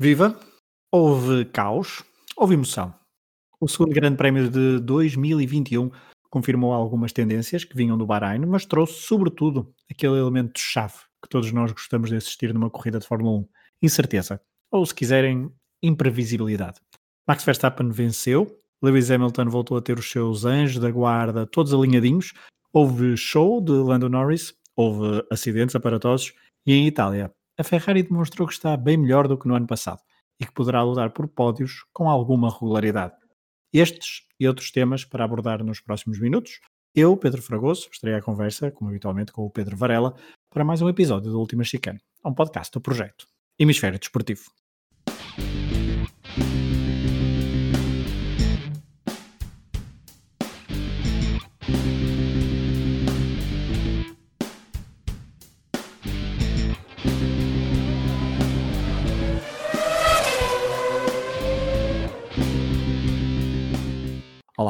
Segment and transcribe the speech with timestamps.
[0.00, 0.38] Viva!
[0.92, 2.04] Houve caos,
[2.36, 2.94] houve emoção.
[3.60, 5.90] O segundo Grande Prémio de 2021
[6.30, 11.72] confirmou algumas tendências que vinham do Bahrein, mas trouxe, sobretudo, aquele elemento-chave que todos nós
[11.72, 13.48] gostamos de assistir numa corrida de Fórmula 1:
[13.82, 14.40] incerteza.
[14.70, 15.50] Ou, se quiserem,
[15.82, 16.80] imprevisibilidade.
[17.26, 22.34] Max Verstappen venceu, Lewis Hamilton voltou a ter os seus anjos da guarda todos alinhadinhos,
[22.72, 26.34] houve show de Lando Norris, houve acidentes aparatosos
[26.64, 30.00] e em Itália a Ferrari demonstrou que está bem melhor do que no ano passado
[30.40, 33.14] e que poderá lutar por pódios com alguma regularidade.
[33.72, 36.60] Estes e outros temas para abordar nos próximos minutos.
[36.94, 40.14] Eu, Pedro Fragoso, estarei à conversa, como habitualmente, com o Pedro Varela,
[40.48, 43.26] para mais um episódio do Última Chicane, um podcast do projeto
[43.58, 44.44] Hemisfério Desportivo.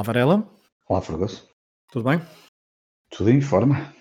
[0.08, 0.50] Varela.
[0.88, 1.46] Olá, Fragoso.
[1.92, 2.18] Tudo bem?
[3.10, 3.94] Tudo em forma.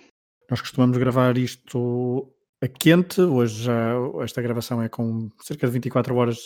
[0.49, 2.33] Nós costumamos gravar isto
[2.63, 3.19] a quente.
[3.19, 3.91] Hoje já
[4.23, 6.39] esta gravação é com cerca de 24 horas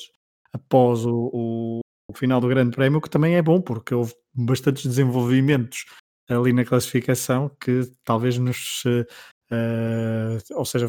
[0.52, 4.84] após o, o, o final do Grande Prémio, que também é bom, porque houve bastantes
[4.84, 5.86] desenvolvimentos
[6.28, 8.84] ali na classificação que talvez nos.
[8.84, 10.88] Uh, ou seja,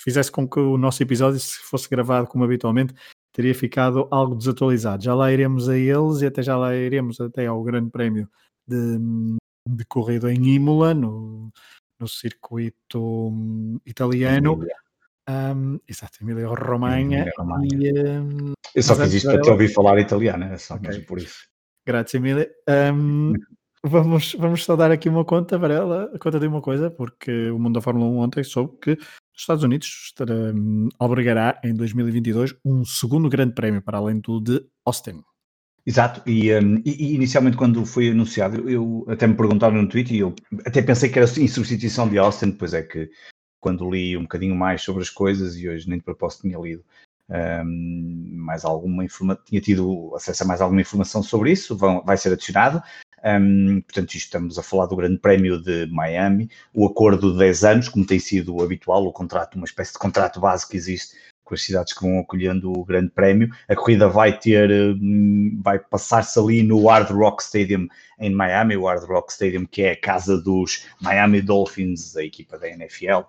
[0.00, 2.94] fizesse com que o nosso episódio, se fosse gravado como habitualmente,
[3.32, 5.02] teria ficado algo desatualizado.
[5.02, 8.28] Já lá iremos a eles e até já lá iremos até ao Grande Prémio
[8.66, 8.98] de,
[9.68, 11.50] de corrida em Imola, no,
[11.98, 14.64] no circuito hum, italiano.
[15.28, 17.26] Um, exato, Emília Romanha.
[17.38, 21.00] Um, Eu só fiz isto para te ouvir falar italiano, é só okay.
[21.00, 21.46] por isso.
[21.86, 22.50] Grazie, Emília.
[22.92, 23.32] Um,
[23.84, 27.74] vamos, vamos só dar aqui uma conta, Varela, conta de uma coisa, porque o mundo
[27.74, 28.98] da Fórmula 1 ontem soube que
[29.34, 34.40] os Estados Unidos estará, um, albergará em 2022 um segundo grande prémio, para além do
[34.40, 35.22] de Austin.
[35.84, 40.20] Exato, e, um, e, inicialmente quando foi anunciado, eu até me perguntaram no Twitter e
[40.20, 43.10] eu até pensei que era em substituição de Austin, depois é que
[43.58, 46.84] quando li um bocadinho mais sobre as coisas e hoje nem de propósito tinha lido
[47.28, 52.16] um, mais alguma informação, tinha tido acesso a mais alguma informação sobre isso, vão, vai
[52.16, 52.82] ser adicionado.
[53.24, 57.88] Um, portanto, estamos a falar do Grande Prémio de Miami, o acordo de 10 anos,
[57.88, 61.62] como tem sido habitual, o contrato, uma espécie de contrato básico que existe com as
[61.62, 63.50] cidades que vão acolhendo o Grande Prémio.
[63.68, 67.88] A corrida vai ter, hum, vai passar-se ali no Hard Rock Stadium
[68.18, 72.58] em Miami, o Hard Rock Stadium que é a casa dos Miami Dolphins, a equipa
[72.58, 73.22] da NFL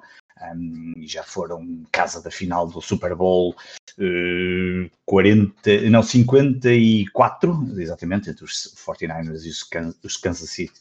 [0.98, 3.56] e já foram casa da final do Super Bowl
[3.98, 9.50] uh, 40, não, 54, exatamente, entre os 49ers e
[10.06, 10.74] os, Kansas City,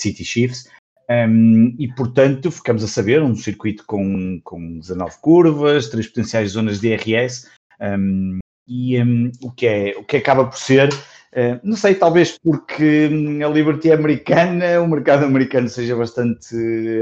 [0.00, 0.68] City Chiefs.
[1.10, 6.80] Um, e portanto ficamos a saber um circuito com, com 19 curvas, três potenciais zonas
[6.80, 7.48] de DRS
[7.80, 11.17] um, e um, o, que é, o que acaba por ser eh,
[11.62, 16.56] não sei, talvez porque hum, a Liberty é americana, o mercado americano seja bastante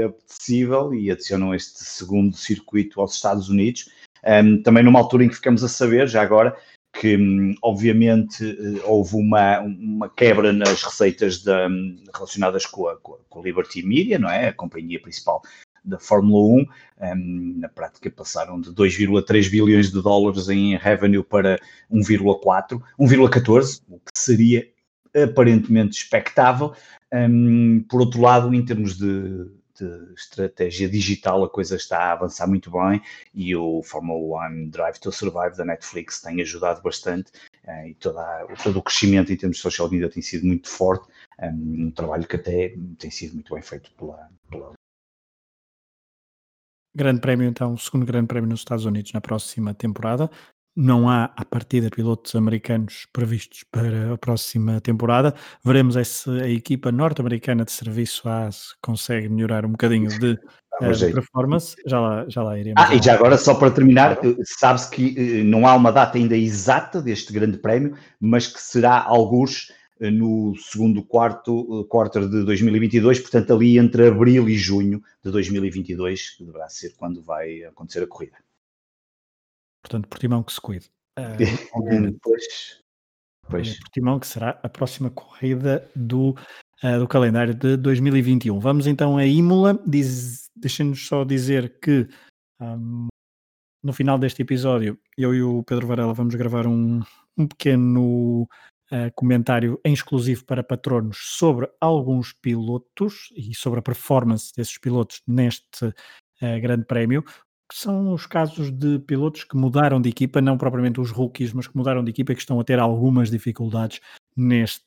[0.05, 3.89] apetecível e adicionam este segundo circuito aos Estados Unidos.
[4.25, 6.57] Um, também numa altura em que ficamos a saber, já agora,
[6.99, 13.39] que hum, obviamente eh, houve uma, uma quebra nas receitas hum, relacionadas com a, com
[13.39, 14.49] a, Liberty Media, não é?
[14.49, 15.41] A companhia principal
[15.87, 16.65] da Fórmula 1.
[16.99, 21.57] Um, na prática passaram de 2,3 bilhões de dólares em revenue para
[21.91, 24.67] 1,4, 1,14, o que seria
[25.23, 26.73] aparentemente expectável.
[27.13, 29.45] Um, por outro lado, em termos de,
[29.79, 33.01] de, estratégia digital, a coisa está a avançar muito bem
[33.33, 37.31] e o Fórmula 1 Drive to Survive da Netflix tem ajudado bastante
[37.65, 41.07] uh, e toda, todo o crescimento em termos de social media tem sido muito forte.
[41.39, 44.73] Um, um trabalho que até tem sido muito bem feito pela, pela
[46.97, 50.31] Grande Prémio, então, o segundo Grande Prémio nos Estados Unidos na próxima temporada.
[50.75, 55.35] Não há, à partida, pilotos americanos previstos para a próxima temporada.
[55.63, 58.49] Veremos se a equipa norte-americana de serviço A
[58.81, 60.31] consegue melhorar um bocadinho de,
[60.81, 61.75] uh, performance.
[61.85, 62.83] Já lá, já lá iremos.
[62.83, 66.17] Ah, e já agora, só para terminar, eh, sabe-se que eh, não há uma data
[66.17, 72.27] ainda exata deste Grande Prémio, mas que será alguns eh, no segundo quarto, eh, quarter
[72.27, 77.63] de 2022, portanto ali entre abril e junho de 2022, que deverá ser quando vai
[77.63, 78.37] acontecer a corrida.
[79.81, 80.89] Portanto, Portimão que se cuide.
[81.17, 81.23] Uh,
[82.21, 82.81] pois,
[83.49, 83.79] pois.
[83.79, 86.35] Portimão que será a próxima corrida do,
[86.83, 88.59] uh, do calendário de 2021.
[88.59, 92.07] Vamos então a Imola, Diz, deixem-nos só dizer que
[92.59, 93.07] um,
[93.83, 97.01] no final deste episódio, eu e o Pedro Varela vamos gravar um,
[97.37, 98.47] um pequeno
[98.91, 105.21] uh, comentário em exclusivo para patronos sobre alguns pilotos e sobre a performance desses pilotos
[105.27, 107.23] neste uh, Grande Prémio.
[107.71, 111.75] são os casos de pilotos que mudaram de equipa, não propriamente os rookies, mas que
[111.77, 113.99] mudaram de equipa e que estão a ter algumas dificuldades
[114.35, 114.85] neste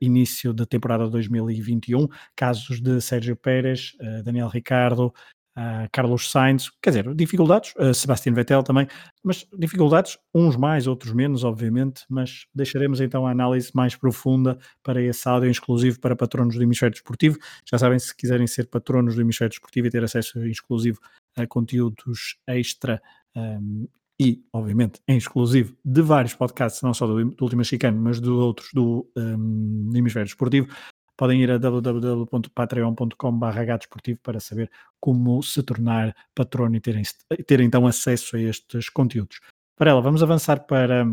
[0.00, 2.08] início da temporada 2021.
[2.34, 5.12] Casos de Sérgio Pérez, eh, Daniel Ricardo,
[5.56, 8.86] uh, Carlos Sainz, quer dizer, dificuldades, uh, Sebastian Vettel também,
[9.22, 15.00] mas dificuldades, uns mais, outros menos, obviamente, mas deixaremos então a análise mais profunda para
[15.02, 17.38] esse áudio exclusivo para patronos do Hemisfério Desportivo.
[17.68, 21.00] Já sabem, se quiserem ser patronos do Hemisfério Desportivo e ter acesso exclusivo
[21.36, 23.00] a conteúdos extra
[23.34, 23.86] um,
[24.18, 28.30] e, obviamente, em exclusivo de vários podcasts, não só do, do Última Chicane, mas de
[28.30, 30.68] outros do um, Hemisfério Desportivo,
[31.16, 34.70] podem ir a www.patreon.com.br para saber
[35.00, 37.00] como se tornar patrono e ter,
[37.46, 39.40] ter então acesso a estes conteúdos.
[39.76, 41.06] Para ela, vamos avançar para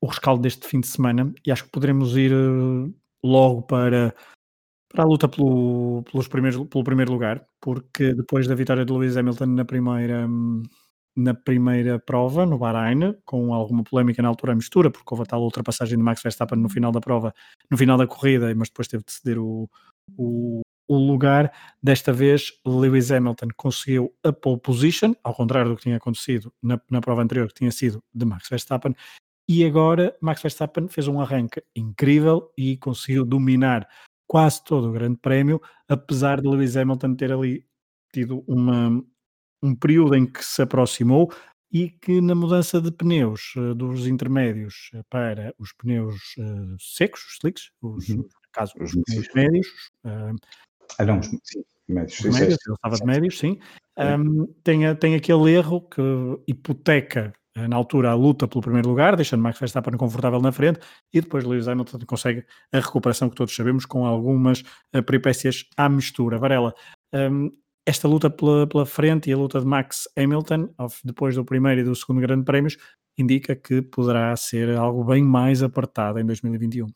[0.00, 2.92] o rescaldo deste fim de semana e acho que poderemos ir eh,
[3.22, 4.14] logo para,
[4.88, 9.16] para a luta pelo, pelos primeiros, pelo primeiro lugar, porque depois da vitória de Lewis
[9.16, 10.62] Hamilton na primeira hum,
[11.16, 15.26] na primeira prova, no Bahrein, com alguma polémica na altura a mistura, porque houve a
[15.26, 17.34] tal ultrapassagem de Max Verstappen no final da prova,
[17.70, 19.68] no final da corrida, mas depois teve de ceder o,
[20.16, 21.52] o, o lugar.
[21.82, 26.80] Desta vez, Lewis Hamilton conseguiu a pole position, ao contrário do que tinha acontecido na,
[26.90, 28.94] na prova anterior, que tinha sido de Max Verstappen.
[29.48, 33.86] E agora, Max Verstappen fez um arranque incrível e conseguiu dominar
[34.26, 37.64] quase todo o Grande Prémio, apesar de Lewis Hamilton ter ali
[38.12, 39.04] tido uma,
[39.64, 41.32] um período em que se aproximou
[41.72, 47.24] e que na mudança de pneus uh, dos intermédios eh, para os pneus uh, secos,
[47.24, 48.28] os slicks, os, uhum.
[48.52, 49.66] caso, os, os pneus médios.
[50.04, 50.36] Uh,
[50.98, 51.40] ah, não, sim,
[51.88, 52.20] médios.
[52.20, 53.58] Os médios, ele estava de médios, sim.
[53.98, 56.02] Um, tem, tem aquele erro que
[56.46, 60.80] hipoteca na altura a luta pelo primeiro lugar, deixando Max Verstappen confortável na frente
[61.12, 64.64] e depois Lewis Hamilton consegue a recuperação que todos sabemos com algumas
[65.06, 66.36] peripécias à mistura.
[66.36, 66.74] Varela,
[67.12, 67.52] um,
[67.86, 70.70] esta luta pela, pela, frente e a luta de Max Hamilton,
[71.04, 72.76] depois do primeiro e do segundo Grande Prémios,
[73.16, 76.86] indica que poderá ser algo bem mais apertado em 2021.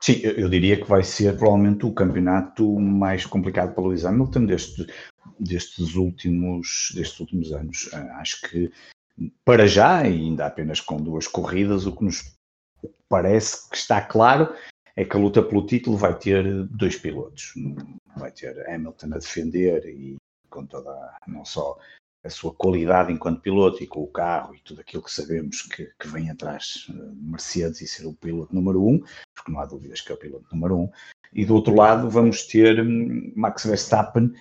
[0.00, 4.86] Sim, eu diria que vai ser provavelmente o campeonato mais complicado para Lewis Hamilton deste,
[5.40, 7.88] destes, últimos, destes últimos anos.
[7.92, 8.70] Ah, acho que
[9.44, 12.36] para já, ainda apenas com duas corridas, o que nos
[13.08, 14.54] parece que está claro
[14.94, 17.54] é que a luta pelo título vai ter dois pilotos.
[18.16, 20.16] Vai ter Hamilton a defender e
[20.56, 20.90] com toda,
[21.26, 21.76] não só
[22.24, 25.86] a sua qualidade enquanto piloto e com o carro e tudo aquilo que sabemos que,
[25.98, 28.98] que vem atrás de Mercedes e ser o piloto número um,
[29.34, 30.90] porque não há dúvidas que é o piloto número um.
[31.32, 34.32] E do outro lado vamos ter hum, Max Verstappen,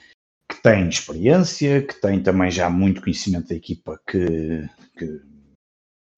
[0.49, 5.21] que tem experiência, que tem também já muito conhecimento da equipa que, que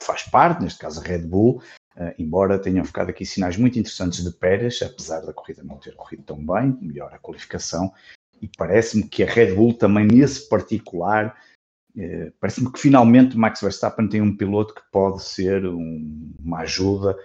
[0.02, 1.62] faz parte, neste caso a Red Bull,
[1.98, 5.96] Uh, embora tenham ficado aqui sinais muito interessantes de Pérez, apesar da corrida não ter
[5.96, 7.92] corrido tão bem, melhor a qualificação,
[8.42, 11.36] e parece-me que a Red Bull também nesse particular,
[11.98, 17.18] eh, parece-me que finalmente Max Verstappen tem um piloto que pode ser um, uma ajuda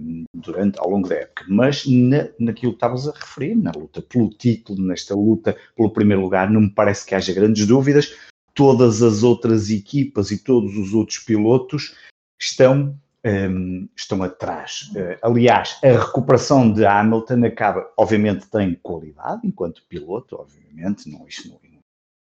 [0.00, 1.44] um, durante, ao longo da época.
[1.48, 6.22] Mas na, naquilo que estavas a referir, na luta pelo título, nesta luta pelo primeiro
[6.22, 8.16] lugar, não me parece que haja grandes dúvidas.
[8.54, 11.94] Todas as outras equipas e todos os outros pilotos
[12.40, 14.90] estão um, estão atrás.
[14.94, 21.48] Uh, aliás, a recuperação de Hamilton acaba, obviamente, tem qualidade enquanto piloto, obviamente, não, isso,
[21.48, 21.58] não,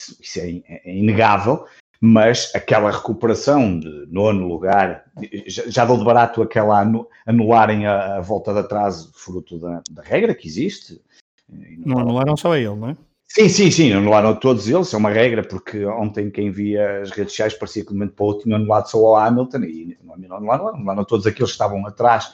[0.01, 1.67] isso, isso é, é, inegável,
[2.01, 5.05] mas aquela recuperação de nono lugar,
[5.47, 6.83] já, já deu de barato aquela
[7.27, 11.01] anularem a, a volta de atraso, fruto da, da regra que existe.
[11.49, 12.97] Não anularam só a ele, não é?
[13.33, 17.31] Sim, sim, sim, anularam todos eles, é uma regra, porque ontem quem via as redes
[17.33, 20.37] sociais parecia que de momento para o outro tinham anulado só o Hamilton, e não
[20.37, 22.33] anularam, anularam todos aqueles que estavam atrás,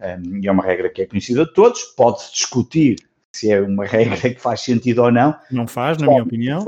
[0.00, 2.96] um, e é uma regra que é conhecida de todos, pode-se discutir
[3.34, 5.34] se é uma regra que faz sentido ou não.
[5.50, 6.64] Não faz, na minha opinião.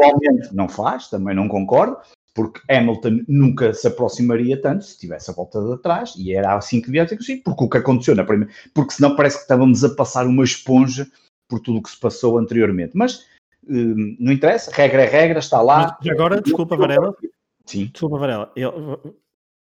[0.53, 1.99] Não faz, também não concordo,
[2.35, 6.81] porque Hamilton nunca se aproximaria tanto se tivesse a volta de atrás, e era assim
[6.81, 9.85] que devia ter sido, porque o que aconteceu na primeira, porque senão parece que estávamos
[9.85, 11.07] a passar uma esponja
[11.49, 13.25] por tudo o que se passou anteriormente, mas
[13.69, 15.97] Hum, não interessa, regra é regra, está lá.
[16.03, 17.15] Mas agora, desculpa, Varela.
[17.67, 17.87] Sim.
[17.87, 18.53] Desculpa, Varela.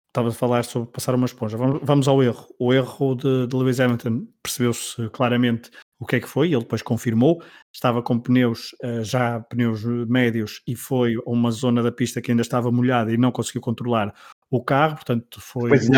[0.07, 1.57] estava a falar sobre passar uma esponja.
[1.57, 2.47] Vamos, vamos ao erro.
[2.59, 6.83] O erro de, de Lewis Hamilton percebeu-se claramente o que é que foi, ele depois
[6.83, 7.43] confirmou.
[7.73, 12.31] Estava com pneus, eh, já pneus médios, e foi a uma zona da pista que
[12.31, 14.15] ainda estava molhada e não conseguiu controlar
[14.51, 15.89] o carro, portanto foi depois,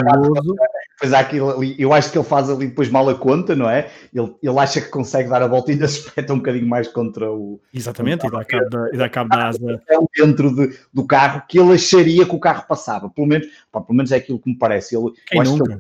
[0.99, 3.71] depois há aquilo ali, eu acho que ele faz ali depois mal a conta, não
[3.71, 3.89] é?
[4.13, 6.89] Ele, ele acha que consegue dar a volta e ainda se espeta um bocadinho mais
[6.89, 7.61] contra o.
[7.73, 9.83] Exatamente, e dá cabo da, e dá cabo da asa.
[10.17, 13.97] Dentro de, do carro que ele acharia que o carro passava, pelo menos, pá, pelo
[13.97, 14.97] menos é aquilo que me parece.
[14.97, 15.79] Ele, Quem nunca?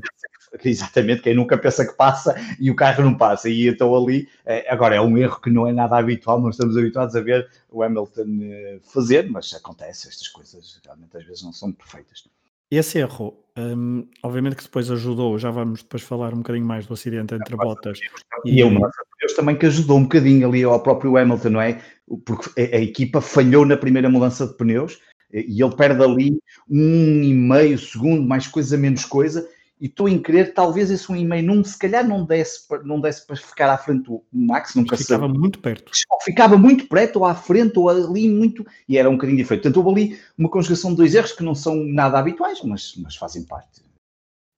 [0.64, 3.48] exatamente, quem nunca pensa que passa e o carro não passa.
[3.48, 6.76] E então ali, é, agora é um erro que não é nada habitual, não estamos
[6.76, 11.52] habituados a ver o Hamilton eh, fazer, mas acontece, estas coisas realmente às vezes não
[11.52, 12.24] são perfeitas.
[12.70, 16.94] Esse erro, um, obviamente que depois ajudou, já vamos depois falar um bocadinho mais do
[16.94, 17.98] acidente entre Bottas
[18.44, 21.80] e, e uma Deus também que ajudou um bocadinho ali ao próprio Hamilton, não é?
[22.24, 25.00] Porque a, a equipa falhou na primeira mudança de pneus
[25.32, 26.38] e ele perde ali
[26.70, 29.48] um e meio segundo, mais coisa, menos coisa,
[29.80, 33.00] e estou em querer, talvez esse um e meio não, se calhar não desse, não
[33.00, 35.38] desse para ficar à frente do Max, nunca ficava sabe.
[35.38, 35.92] muito perto.
[36.24, 39.62] ficava muito perto, ou à frente, ou ali muito, e era um bocadinho diferente.
[39.62, 43.16] Portanto, houve ali uma conjugação de dois erros que não são nada habituais, mas, mas
[43.16, 43.82] fazem parte.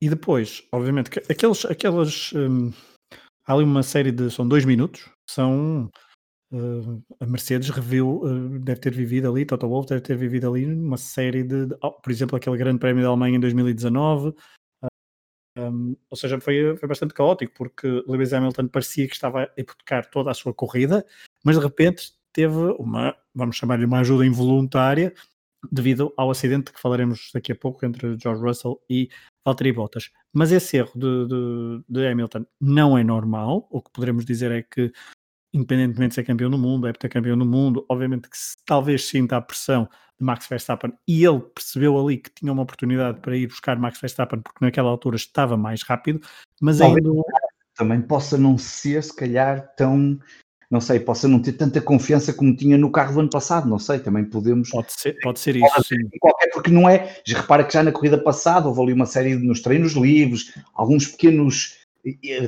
[0.03, 2.33] E depois, obviamente, aqueles, aquelas.
[2.35, 2.73] Hum,
[3.47, 4.31] há ali uma série de.
[4.31, 5.91] São dois minutos, são
[6.53, 10.67] Uh, a Mercedes reviu, uh, deve ter vivido ali, Toto Wolff deve ter vivido ali
[10.67, 14.35] uma série de, de oh, por exemplo, aquele grande prémio da Alemanha em 2019, uh,
[15.57, 20.09] um, ou seja, foi, foi bastante caótico, porque Lewis Hamilton parecia que estava a hipotecar
[20.11, 21.05] toda a sua corrida,
[21.45, 25.13] mas de repente teve uma, vamos chamar-lhe uma ajuda involuntária,
[25.71, 29.11] devido ao acidente que falaremos daqui a pouco entre George Russell e
[29.45, 30.11] Valtteri Bottas.
[30.33, 34.63] Mas esse erro de, de, de Hamilton não é normal, o que poderemos dizer é
[34.63, 34.93] que
[35.53, 39.37] independentemente de ser campeão do mundo, é campeão do mundo, obviamente que se, talvez sinta
[39.37, 39.89] a pressão
[40.19, 44.01] de Max Verstappen e ele percebeu ali que tinha uma oportunidade para ir buscar Max
[44.01, 46.21] Verstappen porque naquela altura estava mais rápido,
[46.61, 47.23] mas talvez ainda...
[47.75, 50.19] também possa não ser se calhar tão
[50.71, 53.79] não sei, possa não ter tanta confiança como tinha no carro do ano passado, não
[53.79, 54.71] sei, também podemos...
[54.71, 55.97] Pode ser, pode ser isso, sim.
[56.21, 59.35] Qualquer, porque não é, já repara que já na corrida passada houve ali uma série
[59.35, 61.80] nos treinos livres, alguns pequenos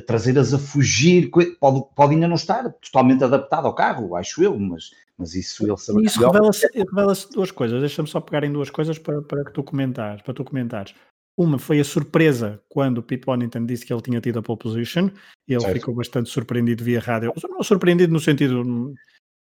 [0.07, 1.31] trazê-las a fugir,
[1.61, 5.77] pode, pode ainda não estar totalmente adaptado ao carro, acho eu, mas, mas isso ele
[5.77, 6.05] sabe.
[6.05, 9.63] Isso revela-se revela duas coisas, deixa-me só pegar em duas coisas para, para que tu
[9.63, 10.95] comentares, para tu comentares.
[11.37, 14.59] Uma foi a surpresa quando o Pete Bonington disse que ele tinha tido a pole
[14.59, 15.09] position,
[15.49, 15.75] e ele certo.
[15.75, 18.95] ficou bastante surpreendido via rádio, não surpreendido no sentido...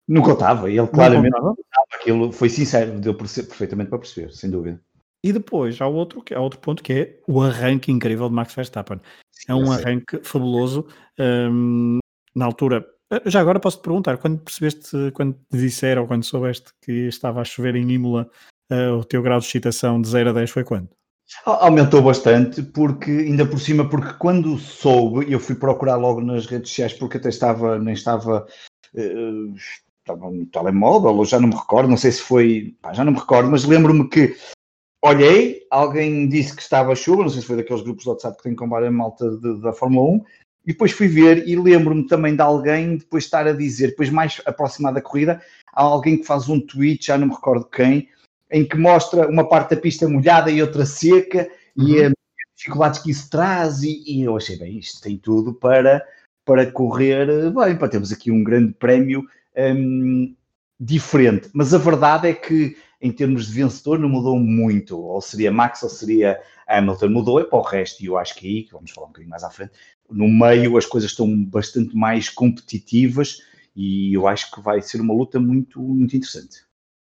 [0.07, 1.57] Não contava, ele claramente contava.
[1.95, 4.81] aquilo foi sincero, deu perfeitamente para perceber, sem dúvida.
[5.23, 9.00] E depois há outro, há outro ponto que é o arranque incrível de Max Verstappen.
[9.49, 10.87] É um arranque fabuloso.
[11.19, 11.99] Um,
[12.35, 16.71] na altura, eh, já agora posso te perguntar, quando percebeste, quando te disseram, quando soubeste
[16.83, 18.28] que estava a chover em Imola,
[18.71, 20.90] uh, o teu grau de excitação de 0 a 10 foi quando?
[21.45, 26.71] Aumentou bastante, porque ainda por cima, porque quando soube, eu fui procurar logo nas redes
[26.71, 28.47] sociais, porque até estava, nem estava,
[28.95, 33.05] uh, estava no telemóvel, ou já não me recordo, não sei se foi, pá, já
[33.05, 34.37] não me recordo, mas lembro-me que
[35.02, 38.43] olhei, alguém disse que estava chuva, não sei se foi daqueles grupos de WhatsApp que
[38.43, 40.25] tem com várias malta de, da Fórmula 1,
[40.67, 44.40] e depois fui ver e lembro-me também de alguém depois estar a dizer, depois mais
[44.45, 45.40] aproximado da corrida,
[45.73, 48.09] há alguém que faz um tweet, já não me recordo quem,
[48.50, 51.88] em que mostra uma parte da pista molhada e outra seca, uhum.
[51.88, 52.12] e as
[52.57, 56.05] dificuldades que isso traz, e, e, eu achei, bem, isto tem tudo para,
[56.45, 59.25] para correr bem, para termos aqui um grande prémio
[59.57, 60.35] um,
[60.78, 61.49] diferente.
[61.52, 65.83] Mas a verdade é que em termos de vencedor não mudou muito, ou seria Max
[65.83, 68.90] ou seria Hamilton, mudou é para o resto, e eu acho que aí, que vamos
[68.90, 69.73] falar um bocadinho mais à frente,
[70.11, 73.43] no meio as coisas estão bastante mais competitivas
[73.76, 76.67] e eu acho que vai ser uma luta muito, muito interessante.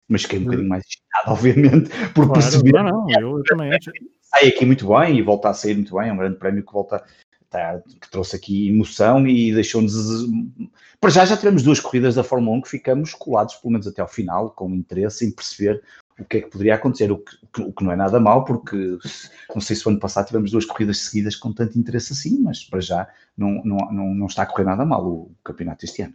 [0.08, 0.46] Mas fiquei um hum.
[0.46, 2.72] bocadinho mais excitado, obviamente, por claro, perceber.
[2.72, 3.92] Não, não, eu, eu também acho.
[4.22, 6.74] Sai aqui muito bem e volta a sair muito bem, é um grande prémio que
[6.74, 7.04] volta
[7.50, 9.94] tá, que trouxe aqui emoção e deixou-nos.
[11.00, 14.02] Para já, já tivemos duas corridas da Fórmula 1 que ficamos colados, pelo menos até
[14.02, 15.82] ao final, com interesse em perceber
[16.20, 18.98] o que é que poderia acontecer, o que, o que não é nada mal, porque
[19.54, 22.64] não sei se o ano passado tivemos duas corridas seguidas com tanto interesse assim, mas
[22.64, 26.14] para já não, não, não, não está a correr nada mal o campeonato este ano.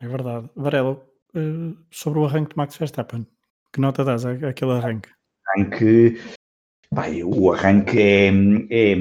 [0.00, 0.50] É verdade.
[0.56, 1.00] Varela,
[1.34, 3.26] eh, sobre o arranque de Max Verstappen,
[3.72, 5.10] que nota dás àquele arranque?
[5.54, 6.20] Arranque,
[6.90, 8.28] pai, o arranque é,
[8.70, 8.96] é,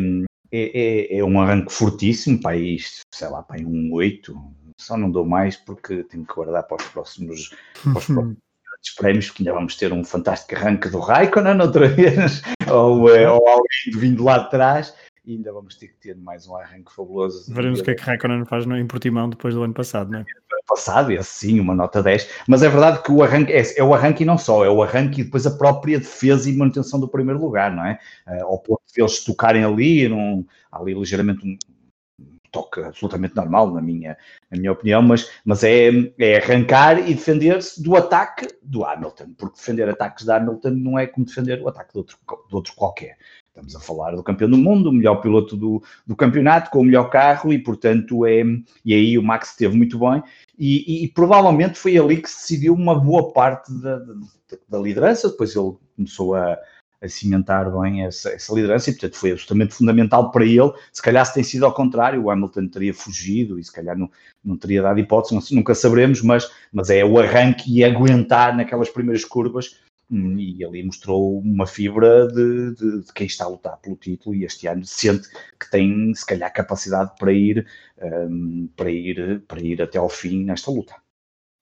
[0.51, 4.35] é, é, é, um arranque fortíssimo, para isto, sei lá, para um 8,
[4.77, 7.49] só não dou mais porque tenho que guardar para os próximos,
[7.83, 8.37] para os próximos
[8.95, 13.47] prémios, porque ainda vamos ter um fantástico arranque do Raikkonen outra vez, ou, é, ou
[13.47, 14.93] alguém vindo lá de trás,
[15.27, 17.53] e ainda vamos ter que ter mais um arranque fabuloso.
[17.53, 20.19] Veremos o que é que Raikkonen faz no, em Portimão depois do ano passado, não
[20.19, 20.25] é?
[20.65, 23.93] passado, e assim, uma nota 10, mas é verdade que o arranque é, é, o
[23.93, 27.07] arranque e não só, é o arranque e depois a própria defesa e manutenção do
[27.07, 27.97] primeiro lugar, não é?
[28.27, 31.57] Uh, ao ponto de eles tocarem ali, num, ali ligeiramente um,
[32.51, 34.17] toque absolutamente normal, na minha,
[34.51, 39.57] na minha opinião, mas, mas é, é arrancar e defender-se do ataque do Hamilton, porque
[39.57, 42.17] defender ataques de Hamilton não é como defender o ataque de outro,
[42.49, 43.17] de outro qualquer.
[43.57, 46.83] Estamos a falar do campeão do mundo, o melhor piloto do, do campeonato, com o
[46.83, 48.43] melhor carro, e portanto é.
[48.85, 50.21] E aí o Max esteve muito bem,
[50.59, 53.99] e, e, e provavelmente foi ali que se decidiu uma boa parte da,
[54.69, 55.29] da, liderança.
[55.29, 56.55] Depois ele começou a,
[57.01, 60.71] a cimentar bem essa, essa, liderança e, portanto, foi absolutamente fundamental para ele.
[60.93, 64.07] Se calhar, se tem sido ao contrário, o Hamilton teria fugido e se calhar não,
[64.45, 69.25] não teria dado hipótese, nunca saberemos, mas, mas é o arranque e aguentar naquelas primeiras
[69.25, 69.79] curvas.
[70.09, 74.45] E ali mostrou uma fibra de, de, de, quem está a lutar pelo título e
[74.45, 75.27] este ano sente
[75.59, 77.67] que tem, se calhar, capacidade para ir,
[78.01, 80.95] um, para ir, para ir até ao fim nesta luta.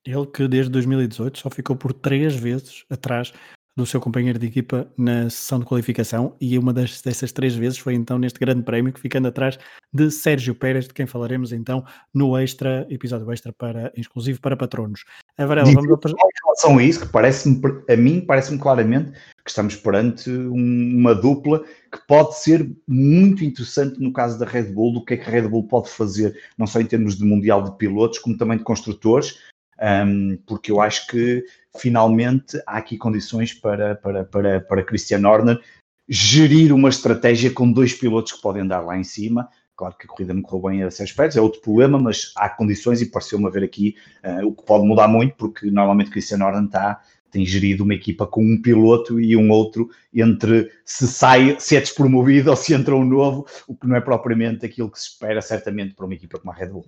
[0.06, 3.34] Ele que desde 2018 só ficou por três vezes atrás
[3.76, 7.78] do seu companheiro de equipa na sessão de qualificação e uma das, dessas três vezes
[7.78, 9.60] foi então neste grande prémio, ficando atrás
[9.94, 15.04] de Sérgio Pérez, de quem falaremos então no extra, episódio extra para, exclusivo para patronos.
[15.38, 16.12] A Varela, vamos ao...
[16.12, 16.16] Em
[16.46, 19.12] relação a isso, que parece-me, a mim parece-me claramente
[19.44, 24.72] que estamos perante um, uma dupla que pode ser muito interessante no caso da Red
[24.72, 27.26] Bull, do que é que a Red Bull pode fazer, não só em termos de
[27.26, 29.38] mundial de pilotos, como também de construtores,
[29.82, 31.44] um, porque eu acho que
[31.78, 35.60] finalmente há aqui condições para, para, para, para Christian Horner
[36.08, 39.50] gerir uma estratégia com dois pilotos que podem dar lá em cima.
[39.76, 42.48] Claro que a corrida não correu bem a esses aspectos, é outro problema, mas há
[42.48, 46.64] condições e pareceu-me haver aqui uh, o que pode mudar muito, porque normalmente Christian Horner
[46.64, 51.76] está, tem gerido uma equipa com um piloto e um outro entre se sai, se
[51.76, 55.10] é despromovido ou se entra um novo, o que não é propriamente aquilo que se
[55.10, 56.86] espera certamente para uma equipa como a Red Bull.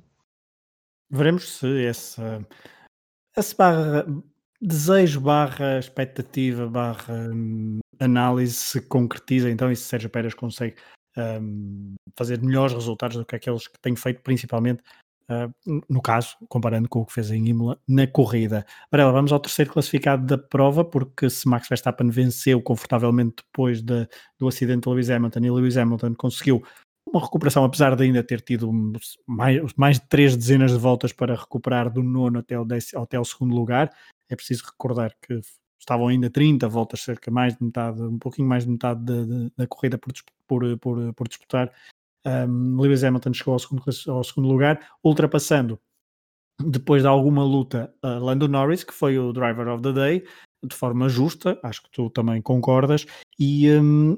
[1.10, 2.46] Veremos se essa
[3.38, 4.06] esse barra
[4.62, 10.76] desejo barra expectativa barra hum, análise se concretiza então e se Sérgio Pérez consegue
[11.18, 14.82] um, fazer melhores resultados do que aqueles que tem feito principalmente
[15.30, 18.66] uh, no caso, comparando com o que fez em Imola na corrida.
[18.92, 24.08] Varela, vamos ao terceiro classificado da prova, porque se Max Verstappen venceu confortavelmente depois de,
[24.40, 26.64] do acidente de Lewis Hamilton e Lewis Hamilton conseguiu
[27.12, 28.72] uma recuperação, apesar de ainda ter tido
[29.26, 33.20] mais, mais de três dezenas de voltas para recuperar do nono até o, décimo, até
[33.20, 33.92] o segundo lugar.
[34.30, 35.40] É preciso recordar que
[35.80, 39.68] estavam ainda 30 voltas, cerca mais de metade, um pouquinho mais de metade da, da
[39.68, 40.12] corrida por,
[40.48, 41.72] por, por, por disputar.
[42.26, 45.80] Um, Lewis Hamilton chegou ao segundo, ao segundo lugar, ultrapassando
[46.60, 50.26] depois de alguma luta uh, Lando Norris, que foi o driver of the day,
[50.64, 53.06] de forma justa, acho que tu também concordas,
[53.40, 54.18] e, um,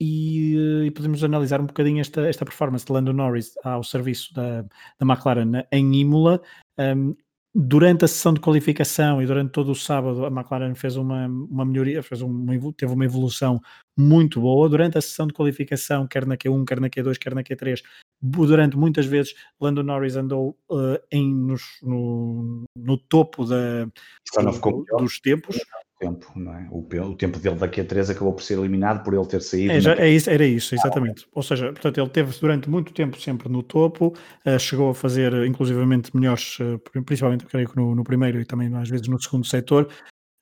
[0.00, 4.62] e, e, podemos analisar um bocadinho esta, esta performance de Lando Norris ao serviço da,
[4.62, 6.40] da McLaren em Imola.
[6.78, 7.14] Um,
[7.54, 11.64] durante a sessão de qualificação e durante todo o sábado, a McLaren fez uma, uma
[11.64, 13.60] melhoria, fez uma, teve uma evolução
[13.96, 14.68] muito boa.
[14.68, 17.80] Durante a sessão de qualificação, quer na Q1, quer na Q2, quer na Q3,
[18.20, 25.20] durante muitas vezes, Lando Norris andou uh, em, nos, no, no topo da, do, dos
[25.20, 25.56] tempos
[26.04, 26.68] tempo, não é?
[26.70, 29.72] O, o, tempo dele daqui a 3 acabou por ser eliminado por ele ter saído.
[29.72, 31.26] É, já, é isso, era isso, exatamente.
[31.32, 34.14] Ou seja, portanto, ele teve durante muito tempo sempre no topo,
[34.46, 38.74] uh, chegou a fazer inclusivamente melhores, uh, principalmente creio que no, no, primeiro e também
[38.76, 39.88] às vezes no segundo setor.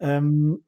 [0.00, 0.58] Um,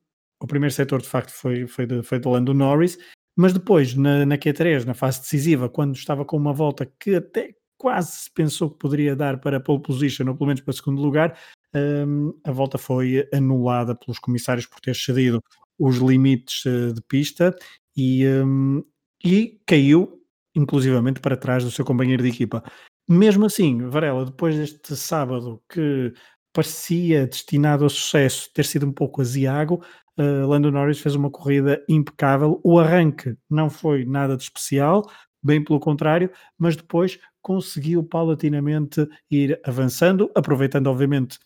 [0.41, 2.99] o primeiro setor de facto foi, foi, de, foi de Lando Norris,
[3.37, 7.55] mas depois na, na Q3, na fase decisiva, quando estava com uma volta que até
[7.77, 11.39] quase se pensou que poderia dar para pole position, ou pelo menos para segundo lugar,
[11.75, 15.43] um, a volta foi anulada pelos comissários por ter cedido
[15.79, 17.55] os limites uh, de pista
[17.97, 18.83] e, um,
[19.25, 20.21] e caiu
[20.55, 22.63] inclusivamente para trás do seu companheiro de equipa.
[23.09, 26.13] Mesmo assim, Varela, depois deste sábado que
[26.53, 29.85] parecia destinado a sucesso, ter sido um pouco aziago,
[30.19, 32.61] uh, Lando Norris fez uma corrida impecável.
[32.63, 35.03] O arranque não foi nada de especial,
[35.43, 41.39] bem pelo contrário, mas depois conseguiu paulatinamente ir avançando, aproveitando, obviamente,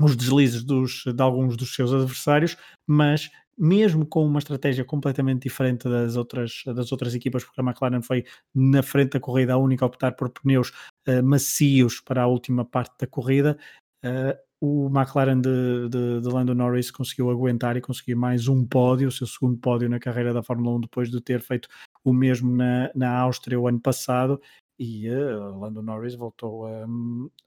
[0.00, 2.56] os deslizes dos, de alguns dos seus adversários,
[2.86, 8.00] mas mesmo com uma estratégia completamente diferente das outras, das outras equipas, porque a McLaren
[8.00, 10.70] foi na frente da corrida a única a optar por pneus
[11.08, 13.58] uh, macios para a última parte da corrida,
[14.04, 19.08] uh, o McLaren de, de, de, Lando Norris conseguiu aguentar e conseguir mais um pódio,
[19.08, 21.68] o seu segundo pódio na carreira da Fórmula 1, depois de ter feito
[22.04, 24.40] o mesmo na, na Áustria o ano passado,
[24.78, 26.84] e uh, Lando Norris voltou a,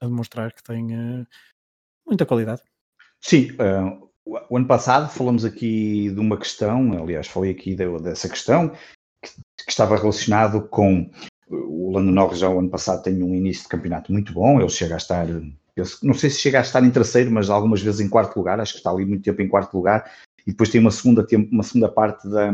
[0.00, 0.88] a demonstrar que tem
[2.06, 2.62] muita qualidade.
[3.20, 8.28] Sim, uh, o ano passado falamos aqui de uma questão, aliás, falei aqui de, dessa
[8.28, 8.70] questão,
[9.22, 9.30] que,
[9.64, 11.10] que, estava relacionado com
[11.48, 14.68] o Lando Norris já o ano passado tem um início de campeonato muito bom, ele
[14.68, 15.26] chega a estar,
[16.02, 18.72] não sei se chega a estar em terceiro, mas algumas vezes em quarto lugar, acho
[18.72, 20.10] que está ali muito tempo em quarto lugar,
[20.46, 22.52] e depois tem uma segunda, uma segunda parte da,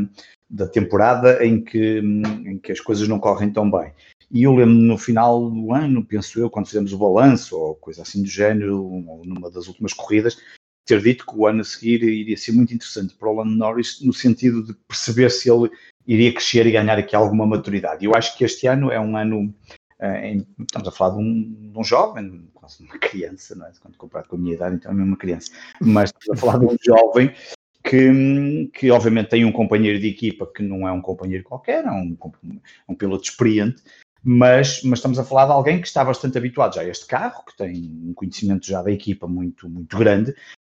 [0.48, 3.92] da temporada em que, em que as coisas não correm tão bem.
[4.30, 8.02] E eu lembro no final do ano, penso eu, quando fizemos o balanço ou coisa
[8.02, 10.36] assim do género, ou numa das últimas corridas,
[10.84, 14.00] ter dito que o ano a seguir iria ser muito interessante para o Lando Norris,
[14.02, 15.70] no sentido de perceber se ele
[16.06, 18.04] iria crescer e ganhar aqui alguma maturidade.
[18.04, 19.54] Eu acho que este ano é um ano,
[19.98, 23.72] eh, em, estamos a falar de um, de um jovem, quase uma criança, não é?
[23.80, 26.58] Quando comparado com a minha idade, então é mesmo uma criança, mas estamos a falar
[26.58, 27.34] de um jovem
[27.84, 31.90] que, que obviamente tem um companheiro de equipa que não é um companheiro qualquer, é
[31.90, 32.16] um,
[32.88, 33.82] um piloto experiente,
[34.22, 37.44] mas, mas estamos a falar de alguém que está bastante habituado já a este carro,
[37.44, 40.35] que tem um conhecimento já da equipa muito, muito grande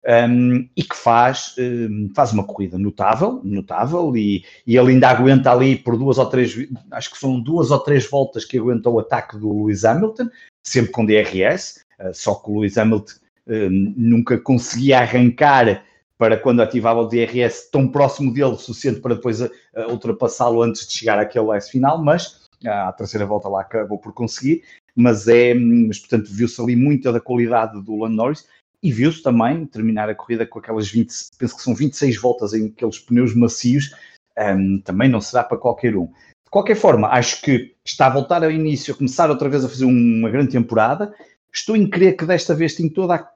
[0.07, 5.53] um, e que faz, um, faz uma corrida notável, notável e, e ele ainda aguenta
[5.53, 6.57] ali por duas ou três,
[6.91, 10.29] acho que são duas ou três voltas que aguentou o ataque do Lewis Hamilton,
[10.63, 13.13] sempre com DRS, uh, só que o Lewis Hamilton
[13.47, 15.85] um, nunca conseguia arrancar
[16.17, 19.51] para quando ativava o DRS tão próximo dele, suficiente para depois uh,
[19.89, 24.63] ultrapassá-lo antes de chegar àquele last final, mas à terceira volta lá acabou por conseguir,
[24.95, 28.47] mas é, mas portanto viu-se ali muita da qualidade do Lando Norris
[28.83, 32.67] e viu-se também terminar a corrida com aquelas 20, penso que são 26 voltas em
[32.67, 33.95] aqueles pneus macios,
[34.39, 36.07] um, também não será para qualquer um.
[36.07, 39.69] De qualquer forma, acho que está a voltar ao início, a começar outra vez a
[39.69, 41.15] fazer uma grande temporada.
[41.53, 43.29] Estou em crer que desta vez tem toda a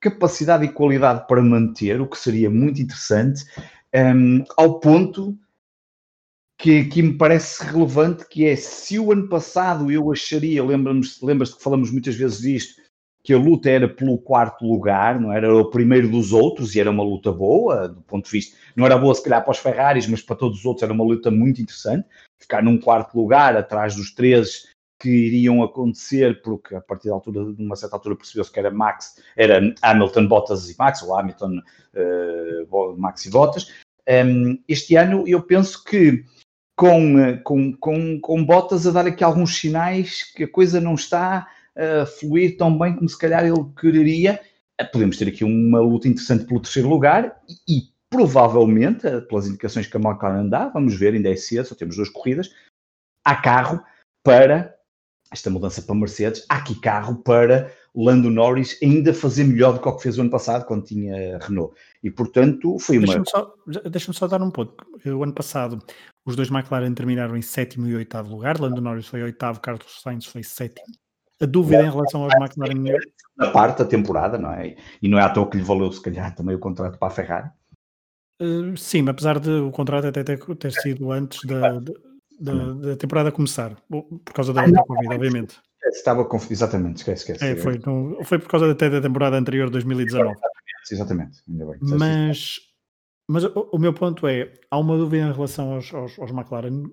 [0.00, 3.44] capacidade e qualidade para manter, o que seria muito interessante,
[3.94, 5.36] um, ao ponto
[6.58, 11.62] que, que me parece relevante, que é se o ano passado eu acharia, lembras-te que
[11.62, 12.82] falamos muitas vezes disto,
[13.24, 16.90] que a luta era pelo quarto lugar, não era o primeiro dos outros, e era
[16.90, 20.06] uma luta boa, do ponto de vista, não era boa se calhar para os Ferraris,
[20.06, 22.06] mas para todos os outros era uma luta muito interessante,
[22.38, 24.68] ficar num quarto lugar, atrás dos três
[25.00, 28.70] que iriam acontecer, porque a partir da altura, de uma certa altura percebeu-se que era
[28.70, 31.60] Max, era Hamilton, Bottas e Max, ou Hamilton,
[31.94, 33.72] uh, Max e Bottas.
[34.06, 36.24] Um, este ano eu penso que
[36.76, 40.94] com, eh, com, com, com Bottas a dar aqui alguns sinais que a coisa não
[40.94, 44.40] está a fluir tão bem como se calhar ele quereria.
[44.78, 49.46] Eh, podemos ter aqui uma luta interessante pelo terceiro lugar e, e provavelmente, eh, pelas
[49.46, 52.52] indicações que a McLaren dá, vamos ver, ainda é cedo, só temos duas corridas,
[53.24, 53.82] há carro
[54.22, 54.74] para
[55.32, 59.88] esta mudança para Mercedes, há aqui carro para Lando Norris ainda fazer melhor do que
[59.88, 61.74] o que fez o ano passado, quando tinha Renault.
[62.02, 63.06] E, portanto, foi uma...
[63.06, 63.54] Deixa-me só,
[63.88, 64.74] deixa só dar um ponto.
[65.06, 65.78] O ano passado,
[66.24, 68.58] os dois McLaren terminaram em sétimo e oitavo lugar.
[68.58, 70.86] Lando Norris foi oitavo, Carlos Sainz foi sétimo.
[71.40, 72.98] A dúvida em relação aos McLaren...
[73.36, 74.76] Na parte da temporada, não é?
[75.02, 77.10] E não é à toa que lhe valeu, se calhar, também o contrato para a
[77.10, 77.50] Ferrari.
[78.40, 81.80] Uh, sim, apesar de o contrato até ter, ter sido antes da,
[82.40, 85.60] da, da, temporada começar, por causa da, ah, Covid, obviamente.
[85.86, 86.50] Estava conf...
[86.50, 87.44] Exatamente, esquece, esquece.
[87.44, 87.80] É, foi,
[88.24, 90.34] foi por causa até da temporada anterior, 2019.
[90.90, 91.78] Exatamente, ainda bem.
[91.80, 92.58] Mas,
[93.28, 96.84] mas o, o, meu ponto é, há uma dúvida em relação aos, aos, aos McLaren,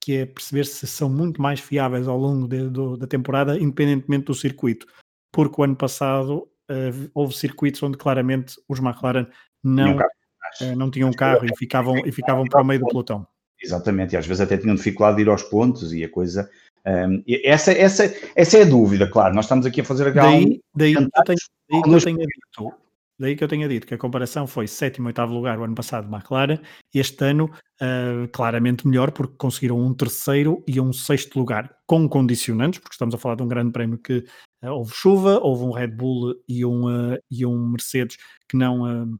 [0.00, 4.26] que é perceber se são muito mais fiáveis ao longo de, do, da temporada, independentemente
[4.26, 4.86] do circuito.
[5.32, 9.26] Porque o ano passado uh, houve circuitos onde claramente os McLaren
[9.62, 13.26] não, uh, não tinham carro e ficavam, e ficavam para o meio do pelotão.
[13.62, 16.50] Exatamente, e às vezes até tinham dificuldade de ir aos pontos e a coisa.
[16.86, 19.34] Um, essa, essa, essa é a dúvida, claro.
[19.34, 20.30] Nós estamos aqui a fazer aquela.
[20.30, 22.74] Daí, daí, eu tenho, daí eu tenha dito,
[23.18, 25.74] daí que eu tenha dito que a comparação foi sétimo e oitavo lugar o ano
[25.74, 26.58] passado McLaren,
[26.94, 27.50] este ano
[27.80, 33.14] uh, claramente melhor, porque conseguiram um terceiro e um sexto lugar, com condicionantes, porque estamos
[33.14, 34.24] a falar de um grande prémio que
[34.62, 38.16] uh, houve chuva, houve um Red Bull e um, uh, e um Mercedes
[38.48, 39.18] que não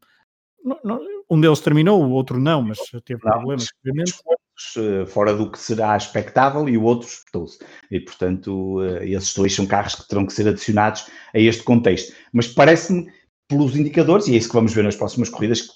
[0.64, 4.14] não, não, um deles terminou, o outro não, mas teve não, problemas, obviamente.
[5.09, 7.59] Fora do que será expectável e o outro espetou-se.
[7.90, 12.12] E, portanto, esses dois são carros que terão que ser adicionados a este contexto.
[12.32, 13.12] Mas parece-me,
[13.48, 15.72] pelos indicadores, e é isso que vamos ver nas próximas corridas, que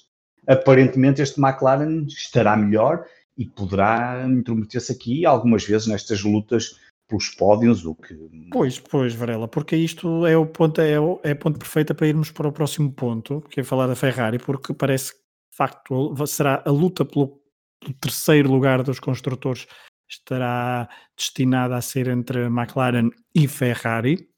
[0.47, 3.05] aparentemente este McLaren estará melhor
[3.37, 8.15] e poderá intrometer-se aqui algumas vezes nestas lutas pelos pódios, o que...
[8.51, 12.31] Pois, pois, Varela, porque isto é o ponto, é, o, é ponto perfeito para irmos
[12.31, 16.63] para o próximo ponto, que é falar da Ferrari, porque parece que, de facto, será
[16.65, 17.41] a luta pelo,
[17.79, 19.67] pelo terceiro lugar dos construtores
[20.09, 24.29] estará destinada a ser entre McLaren e Ferrari,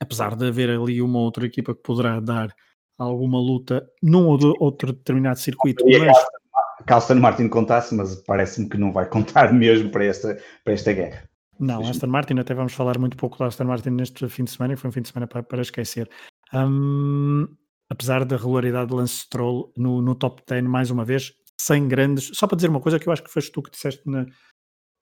[0.00, 2.54] apesar de haver ali uma outra equipa que poderá dar
[2.98, 6.16] alguma luta num ou outro determinado circuito, mas...
[6.86, 10.92] Que Aston Martin contasse, mas parece-me que não vai contar mesmo para esta, para esta
[10.92, 11.28] guerra.
[11.58, 14.74] Não, Aston Martin, até vamos falar muito pouco da Aston Martin neste fim de semana,
[14.74, 16.08] e foi um fim de semana para, para esquecer.
[16.52, 17.48] Um,
[17.88, 22.30] apesar da regularidade de Lance Stroll no, no top 10, mais uma vez, sem grandes.
[22.34, 24.26] Só para dizer uma coisa que eu acho que foste tu que disseste na,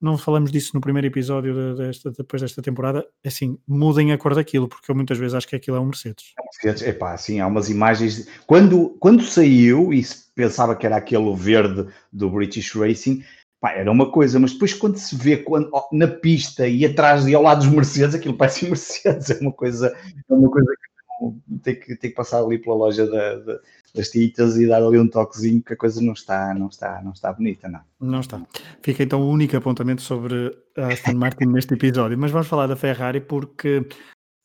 [0.05, 4.69] não falamos disso no primeiro episódio desta, depois desta temporada, assim, mudem a cor daquilo,
[4.69, 6.35] porque eu muitas vezes acho que aquilo é um Mercedes.
[6.65, 8.29] É epá, sim, há umas imagens.
[8.47, 13.25] Quando, quando saiu e se pensava que era aquele verde do British Racing,
[13.65, 17.35] Pá, era uma coisa, mas depois quando se vê quando, na pista e atrás e
[17.35, 21.81] ao lado dos Mercedes, aquilo parece Mercedes, é uma coisa, é uma coisa que tem
[21.81, 23.61] que, tem que passar ali pela loja da, da,
[23.95, 27.13] das tintas e dar ali um toquezinho que a coisa não está, não está, não
[27.13, 27.81] está bonita, não.
[28.01, 28.43] Não está.
[28.83, 32.77] Fica então o único apontamento sobre a Aston Martin neste episódio, mas vamos falar da
[32.77, 33.87] Ferrari porque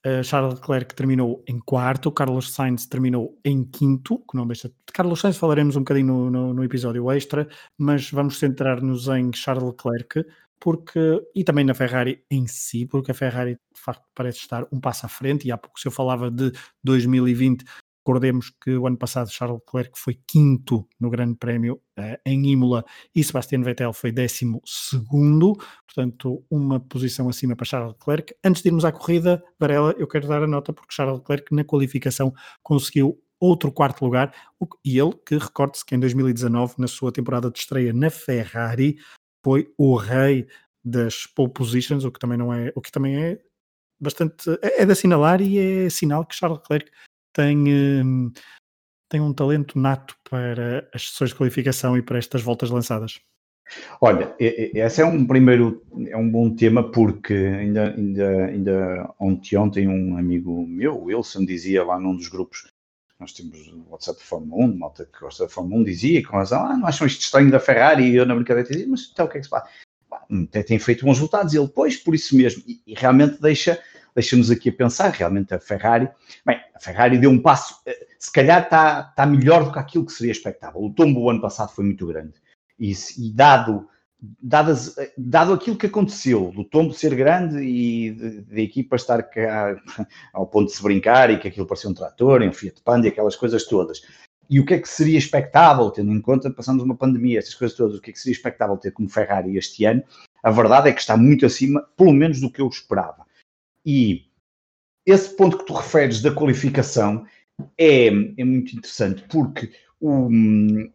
[0.07, 4.75] Uh, Charles Leclerc terminou em quarto, Carlos Sainz terminou em quinto, que não deixa de
[4.93, 9.65] Carlos Sainz falaremos um bocadinho no, no, no episódio extra, mas vamos centrar-nos em Charles
[9.65, 10.25] Leclerc,
[10.57, 14.79] porque, e também na Ferrari em si, porque a Ferrari de facto parece estar um
[14.79, 17.65] passo à frente, e há pouco se eu falava de 2020,
[17.99, 22.83] Recordemos que o ano passado Charles Leclerc foi quinto no Grande Prémio eh, em Imola
[23.13, 28.33] e Sebastian Vettel foi décimo segundo, portanto uma posição acima para Charles Leclerc.
[28.43, 31.63] Antes de irmos à corrida, Varela, eu quero dar a nota porque Charles Leclerc na
[31.63, 32.33] qualificação
[32.63, 34.33] conseguiu outro quarto lugar,
[34.83, 38.97] e ele que recorde-se que em 2019, na sua temporada de estreia na Ferrari,
[39.43, 40.47] foi o rei
[40.83, 43.39] das pole positions, o que também não é, o que também é
[43.99, 46.91] bastante é, é de assinalar e é sinal que Charles Leclerc
[47.33, 48.31] tem, hum,
[49.09, 53.19] tem um talento nato para as sessões de qualificação e para estas voltas lançadas?
[54.01, 59.87] Olha, esse é um primeiro, é um bom tema porque ainda, ainda, ainda ontem, ontem
[59.87, 62.71] um amigo meu, Wilson, dizia lá num dos grupos,
[63.19, 66.65] nós temos o WhatsApp Fórmula 1, malta que gosta da Fórmula 1, dizia com razão,
[66.65, 68.09] ah, não acham isto estranho da Ferrari?
[68.09, 69.69] E eu na brincadeira dizia, mas então o que é que se faz?
[70.65, 73.79] Tem feito bons resultados, ele, pois, por isso mesmo, e, e realmente deixa
[74.15, 76.09] deixa-nos aqui a pensar, realmente a Ferrari,
[76.45, 80.05] bem, a Ferrari deu um passo, eh, se calhar está, está melhor do que aquilo
[80.05, 80.81] que seria expectável.
[80.81, 82.33] O tombo o ano passado foi muito grande.
[82.79, 83.87] E, e dado,
[84.41, 89.75] dadas, eh, dado aquilo que aconteceu, do tombo ser grande e da equipa estar cá,
[90.33, 93.09] ao ponto de se brincar e que aquilo parecia um trator, um Fiat Panda e
[93.09, 94.01] aquelas coisas todas.
[94.49, 97.77] E o que é que seria expectável, tendo em conta, passamos uma pandemia, essas coisas
[97.77, 100.03] todas, o que é que seria expectável ter como Ferrari este ano?
[100.41, 103.28] A verdade é que está muito acima, pelo menos do que eu esperava.
[103.85, 104.25] E
[105.05, 107.25] esse ponto que tu referes da qualificação
[107.77, 109.71] é, é muito interessante, porque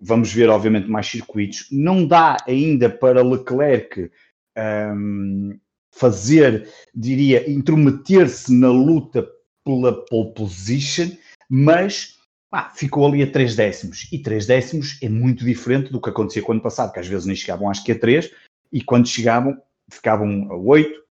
[0.01, 1.69] vamos ver, obviamente, mais circuitos.
[1.71, 4.11] Não dá ainda para Leclerc
[4.57, 5.59] um,
[5.91, 9.29] fazer, diria, intrometer-se na luta
[9.65, 11.11] pela pole position,
[11.49, 12.19] mas
[12.51, 14.09] ah, ficou ali a 3 décimos.
[14.13, 17.27] E 3 décimos é muito diferente do que acontecia o ano passado, que às vezes
[17.27, 18.31] nem chegavam, acho que a 3,
[18.73, 19.57] e quando chegavam,
[19.91, 21.04] ficavam a 8,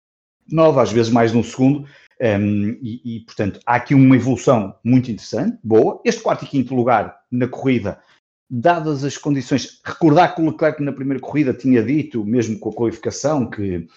[0.50, 1.86] 9, às vezes mais um segundo,
[2.20, 6.00] um, e, e, portanto, há aqui uma evolução muito interessante, boa.
[6.04, 8.00] Este quarto e quinto lugar na corrida,
[8.48, 12.74] dadas as condições, recordar que o Leclerc na primeira corrida tinha dito, mesmo com a
[12.74, 13.88] qualificação, que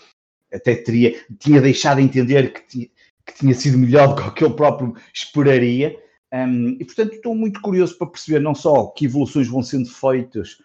[0.51, 2.91] até teria, tinha deixado entender que,
[3.25, 5.95] que tinha sido melhor do que ele próprio esperaria.
[6.33, 10.57] Um, e, portanto, estou muito curioso para perceber não só que evoluções vão sendo feitas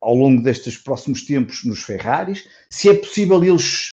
[0.00, 3.88] ao longo destes próximos tempos nos Ferraris, se é possível eles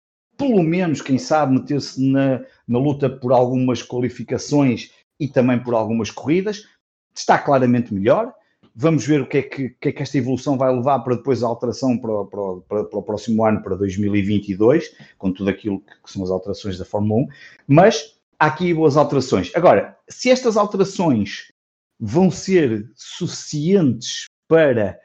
[0.42, 6.10] pelo menos, quem sabe, meter-se na, na luta por algumas qualificações e também por algumas
[6.10, 6.66] corridas.
[7.14, 8.34] Está claramente melhor.
[8.74, 11.42] Vamos ver o que é que, que, é que esta evolução vai levar para depois
[11.42, 16.10] a alteração para, para, para, o próximo ano, para 2022, com tudo aquilo que, que
[16.10, 17.28] são as alterações da Fórmula 1.
[17.68, 19.52] Mas há aqui boas alterações.
[19.54, 21.52] Agora, se estas alterações
[22.00, 24.98] vão ser suficientes para,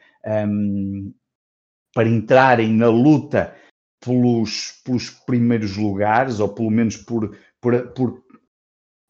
[0.47, 1.13] um,
[1.93, 3.53] para entrarem na luta
[3.99, 8.23] pelos, pelos primeiros lugares, ou pelo menos por, por, por,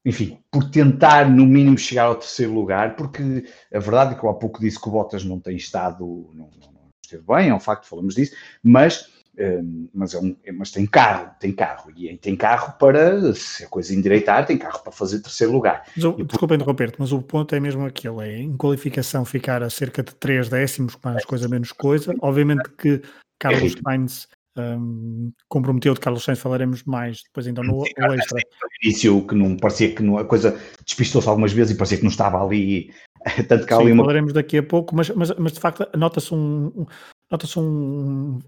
[0.05, 4.29] enfim, por tentar no mínimo chegar ao terceiro lugar, porque a verdade é que eu
[4.29, 7.53] há pouco disse que o Bottas não tem estado, não, não, não esteve bem, é
[7.53, 12.17] um facto, falamos disso, mas, um, mas, é um, mas tem carro, tem carro, e
[12.17, 15.85] tem carro para, se a coisa endireitar, tem carro para fazer terceiro lugar.
[15.95, 19.69] Mas, o, desculpa interromper-te, mas o ponto é mesmo aquele, é em qualificação ficar a
[19.69, 23.01] cerca de 3 décimos, mais coisa menos coisa, obviamente que
[23.39, 24.27] Carlos é Sainz
[24.61, 28.41] um, comprometeu de Carlos Sainz, falaremos mais depois então no, Sim, no extra.
[28.83, 32.11] Início que não parecia que não, a coisa despistou-se algumas vezes e parecia que não
[32.11, 32.93] estava ali,
[33.47, 34.03] tanto que Sim, ali uma...
[34.03, 36.85] falaremos daqui a pouco, mas, mas, mas de facto nota-se um,
[37.31, 38.39] nota-se um,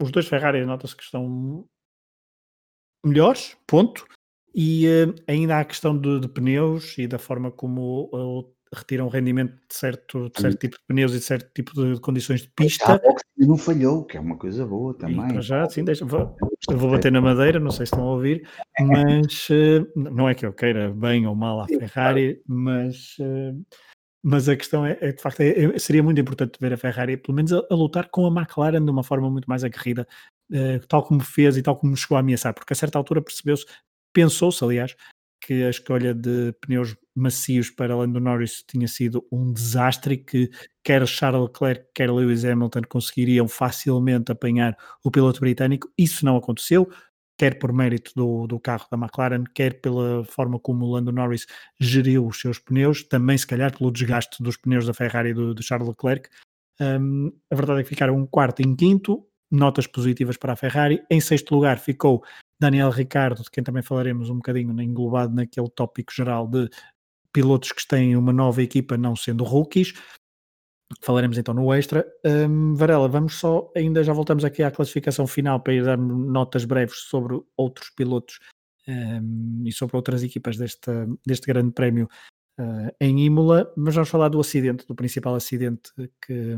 [0.00, 1.66] os dois Ferrari nota-se que estão
[3.04, 4.06] melhores, ponto,
[4.54, 9.08] e uh, ainda há a questão de, de, pneus e da forma como uh, retiram
[9.08, 12.50] rendimento de certo, de certo tipo de pneus e de certo tipo de condições de
[12.54, 13.00] pista.
[13.38, 15.40] E não falhou, que é uma coisa boa também.
[15.42, 16.36] Já, sim, deixa, vou,
[16.70, 18.48] eu vou bater na madeira, não sei se estão a ouvir,
[18.80, 23.64] mas uh, não é que eu queira bem ou mal a Ferrari, mas, uh,
[24.22, 27.16] mas a questão é, é de facto, é, é, seria muito importante ver a Ferrari,
[27.16, 30.06] pelo menos a, a, lutar com a McLaren de uma forma muito mais aguerrida,
[30.52, 33.66] uh, tal como fez e tal como chegou a ameaçar, porque a certa altura percebeu-se,
[34.12, 34.94] pensou-se, aliás,
[35.46, 40.50] que a escolha de pneus macios para Lando Norris tinha sido um desastre que
[40.82, 45.86] quer Charles Leclerc, quer Lewis Hamilton conseguiriam facilmente apanhar o piloto britânico.
[45.98, 46.90] Isso não aconteceu,
[47.38, 51.46] quer por mérito do, do carro da McLaren, quer pela forma como Lando Norris
[51.78, 55.54] geriu os seus pneus, também se calhar pelo desgaste dos pneus da Ferrari e do,
[55.54, 56.30] do Charles Leclerc.
[56.80, 60.56] Um, a verdade é que ficaram um quarto e um quinto, notas positivas para a
[60.56, 61.02] Ferrari.
[61.10, 62.24] Em sexto lugar ficou
[62.60, 66.68] Daniel Ricardo, de quem também falaremos um bocadinho englobado naquele tópico geral de
[67.32, 69.92] pilotos que têm uma nova equipa não sendo rookies.
[71.00, 72.06] Falaremos então no extra.
[72.24, 76.64] Um, Varela, vamos só, ainda já voltamos aqui à classificação final para ir dar notas
[76.64, 78.38] breves sobre outros pilotos
[78.86, 80.90] um, e sobre outras equipas deste,
[81.26, 82.08] deste grande prémio
[82.60, 85.90] uh, em Imola, mas vamos falar do acidente, do principal acidente
[86.24, 86.56] que,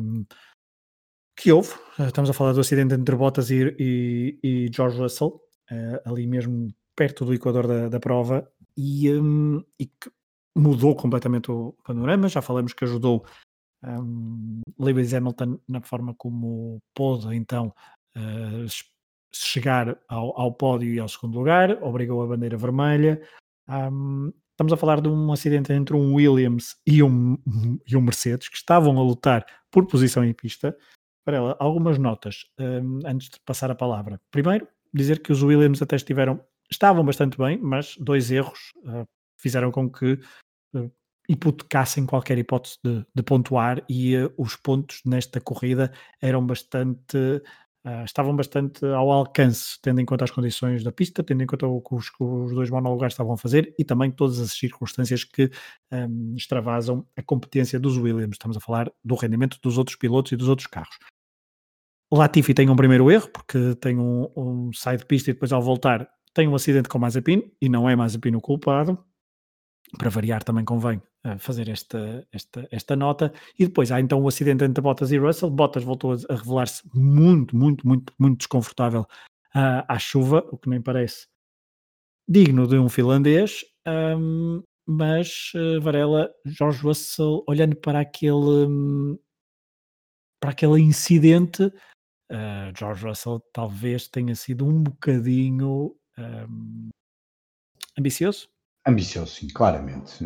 [1.36, 1.72] que houve.
[1.98, 6.26] Uh, estamos a falar do acidente entre Bottas e, e, e George Russell, uh, ali
[6.26, 10.10] mesmo perto do equador da, da prova, e, um, e que
[10.56, 12.28] mudou completamente o panorama.
[12.28, 13.24] Já falamos que ajudou
[13.84, 17.72] um, Lewis Hamilton na forma como pôde então
[18.16, 18.66] uh,
[19.32, 23.20] chegar ao, ao, pódio e ao segundo lugar, obrigou a bandeira vermelha.
[23.68, 27.36] Um, estamos a falar de um acidente entre um Williams e um,
[27.86, 30.76] e um Mercedes que estavam a lutar por posição em pista.
[31.26, 34.20] Para ela, algumas notas um, antes de passar a palavra.
[34.30, 39.04] Primeiro, dizer que os Williams até estiveram, estavam bastante bem, mas dois erros uh,
[39.36, 40.20] fizeram com que
[40.72, 40.92] uh,
[41.28, 47.42] hipotecassem qualquer hipótese de, de pontuar e uh, os pontos nesta corrida eram bastante
[48.04, 51.80] estavam bastante ao alcance, tendo em conta as condições da pista, tendo em conta o
[51.80, 55.48] que os, os dois monolugares estavam a fazer e também todas as circunstâncias que
[55.92, 58.34] um, extravasam a competência dos Williams.
[58.34, 60.96] Estamos a falar do rendimento dos outros pilotos e dos outros carros.
[62.12, 65.62] Latifi tem um primeiro erro, porque tem um, um sai de pista e depois ao
[65.62, 69.02] voltar tem um acidente com Mazepin e não é Mazepin o culpado
[69.98, 73.32] para variar também convém uh, fazer esta, esta, esta nota.
[73.58, 75.50] E depois há então o acidente entre Bottas e Russell.
[75.50, 79.02] Bottas voltou a, revelar-se muito, muito, muito, muito desconfortável
[79.54, 81.26] uh, à chuva, o que nem parece
[82.28, 83.64] digno de um finlandês.
[83.86, 89.18] Um, mas uh, Varela, George Russell, olhando para aquele, um,
[90.40, 91.72] para aquele incidente,
[92.30, 96.88] uh, George Russell talvez tenha sido um bocadinho um,
[97.98, 98.48] ambicioso
[98.86, 100.24] Ambicioso, sim, claramente.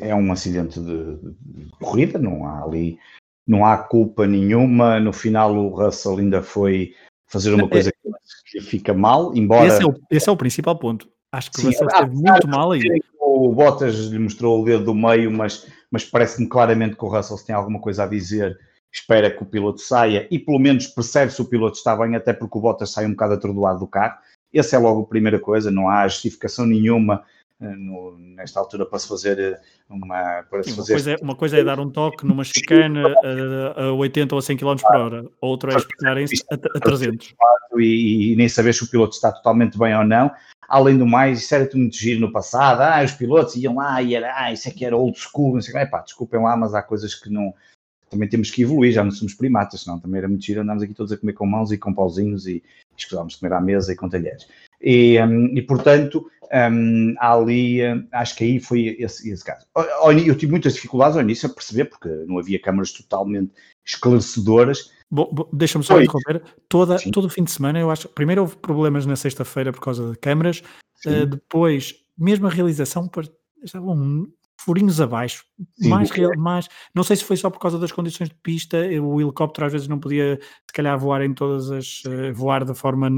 [0.00, 1.18] É um acidente de,
[1.78, 2.98] corrida, não há ali,
[3.46, 4.98] não há culpa nenhuma.
[4.98, 6.92] No final, o Russell ainda foi
[7.28, 7.92] fazer uma é, coisa
[8.44, 9.68] que fica mal, embora.
[9.68, 11.08] Esse é o, esse é o principal ponto.
[11.30, 12.82] Acho que sim, o Russell esteve muito mal aí.
[13.20, 17.36] O Bottas lhe mostrou o dedo do meio, mas, mas parece-me claramente que o Russell
[17.36, 18.58] se tem alguma coisa a dizer.
[18.92, 22.32] Espera que o piloto saia e pelo menos percebe se o piloto está bem, até
[22.32, 24.18] porque o Bottas sai um bocado atordoado do carro
[24.58, 27.22] essa é logo a primeira coisa, não há justificação nenhuma
[27.60, 30.42] uh, no, nesta altura para se fazer eh, uma.
[30.50, 30.92] Para Sim, se fazer...
[30.92, 34.38] Uma, coisa é, uma coisa é dar um toque numa chicane a, a 80 ou
[34.40, 37.34] a 100 km por hora, outra é espetarem-se a, a 300.
[37.76, 40.30] E, e, nem saber se o piloto está totalmente bem ou não.
[40.68, 42.80] Além do mais, isso era muito giro no passado.
[42.80, 45.54] Ah, os pilotos iam lá e era, ah, isso é que era old school.
[45.54, 47.54] Não sei, é pá, desculpem lá, mas há coisas que não.
[48.10, 50.60] Também temos que evoluir, já não somos primatas, senão também era muito giro.
[50.60, 52.62] Andámos aqui todos a comer com mãos e com pauzinhos e,
[53.00, 54.46] escusávamos de comer à mesa e com talheres.
[54.80, 59.66] E, um, e portanto, um, ali, hum, acho que aí foi esse, esse caso.
[60.26, 63.52] Eu tive muitas dificuldades ao início a perceber, porque não havia câmaras totalmente
[63.84, 64.90] esclarecedoras.
[65.52, 66.42] Deixa-me só interromper.
[66.68, 68.08] Toda, todo o fim de semana, eu acho.
[68.08, 70.62] Primeiro houve problemas na sexta-feira por causa de câmaras,
[71.06, 73.10] uh, depois, mesmo a realização,
[73.62, 74.28] estavam
[74.64, 75.44] furinhos abaixo,
[75.80, 78.78] Sim, mais, real, mais, não sei se foi só por causa das condições de pista,
[79.02, 82.74] o helicóptero às vezes não podia, se calhar, voar em todas as, uh, voar da
[82.74, 83.08] forma,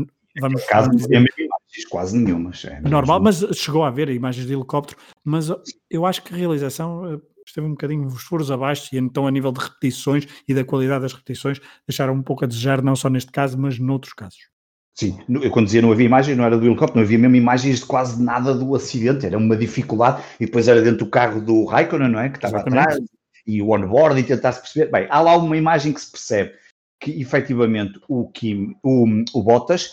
[0.40, 2.52] vamos, caso vamos dizer, imagens, quase nenhuma.
[2.64, 5.48] É normal, mas chegou a haver imagens de helicóptero, mas
[5.90, 9.30] eu acho que a realização uh, esteve um bocadinho os furos abaixo e então a
[9.30, 13.10] nível de repetições e da qualidade das repetições deixaram um pouco a desejar, não só
[13.10, 14.51] neste caso, mas noutros casos.
[14.94, 17.80] Sim, eu quando dizia não havia imagens, não era do helicóptero, não havia mesmo imagens
[17.80, 21.64] de quase nada do acidente, era uma dificuldade, e depois era dentro do carro do
[21.64, 22.28] Raikkonen, não é?
[22.28, 22.82] Que estava Exatamente.
[22.82, 23.04] atrás,
[23.46, 24.90] e o onboard, e tentar-se perceber.
[24.90, 26.52] Bem, há lá uma imagem que se percebe
[27.00, 29.90] que efetivamente o, Kim, o, o Bottas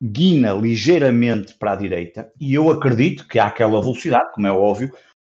[0.00, 4.92] guina ligeiramente para a direita, e eu acredito que há aquela velocidade, como é óbvio,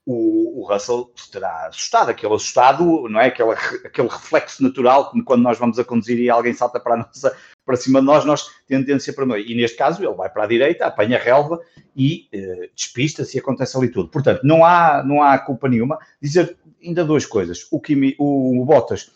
[0.07, 3.27] o, o Russell terá assustado, aquele assustado, não é?
[3.27, 7.35] Aquele, aquele reflexo natural, como quando nós vamos a conduzir e alguém salta para, nossa,
[7.65, 10.85] para cima de nós, nós tendência para E neste caso ele vai para a direita,
[10.85, 11.59] apanha a relva
[11.93, 14.07] e eh, despista-se e acontece ali tudo.
[14.07, 15.99] Portanto, não há, não há culpa nenhuma.
[16.21, 17.67] Dizer ainda duas coisas.
[17.69, 19.11] O, Kimi, o, o Bottas.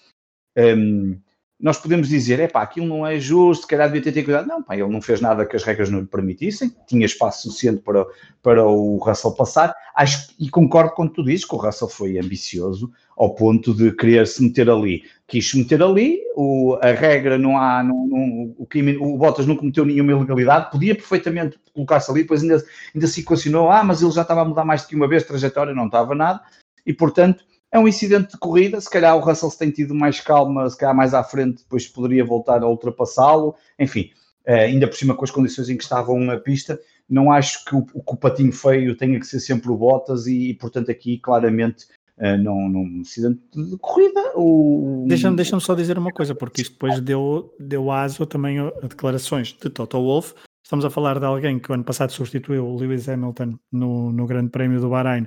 [0.58, 1.21] Ehm,
[1.62, 4.47] nós podemos dizer, é pá, aquilo não é justo, se calhar devia ter cuidado.
[4.47, 7.82] Não, pá, ele não fez nada que as regras não lhe permitissem, tinha espaço suficiente
[7.82, 8.06] para,
[8.41, 9.76] para o Russell passar.
[9.95, 14.26] Acho, e concordo com tu dizes que o Russell foi ambicioso ao ponto de querer
[14.26, 15.03] se meter ali.
[15.28, 19.45] Quis se meter ali, o, a regra não há, não, não, o, crime, o Bottas
[19.45, 22.64] não cometeu nenhuma ilegalidade, podia perfeitamente colocar-se ali, depois ainda,
[22.95, 25.24] ainda se equacionou, ah, mas ele já estava a mudar mais do que uma vez,
[25.24, 26.41] trajetória não estava nada,
[26.86, 30.19] e portanto é um incidente de corrida, se calhar o Russell se tem tido mais
[30.19, 33.55] calma, se calhar mais à frente, depois poderia voltar a ultrapassá-lo.
[33.80, 34.09] Enfim,
[34.45, 37.84] ainda por cima com as condições em que estavam a pista, não acho que o,
[37.84, 41.86] que o patinho feio tenha que ser sempre o Bottas e, portanto, aqui claramente
[42.17, 44.34] Uh, não, não acidente de corrida.
[44.36, 45.05] O...
[45.07, 49.47] Deixa-me deixa só dizer uma coisa, porque isto depois deu, deu aso também a declarações
[49.53, 50.36] de Toto Wolff.
[50.63, 54.28] Estamos a falar de alguém que o ano passado substituiu o Lewis Hamilton no, no
[54.28, 55.26] Grande Prémio do Bahrein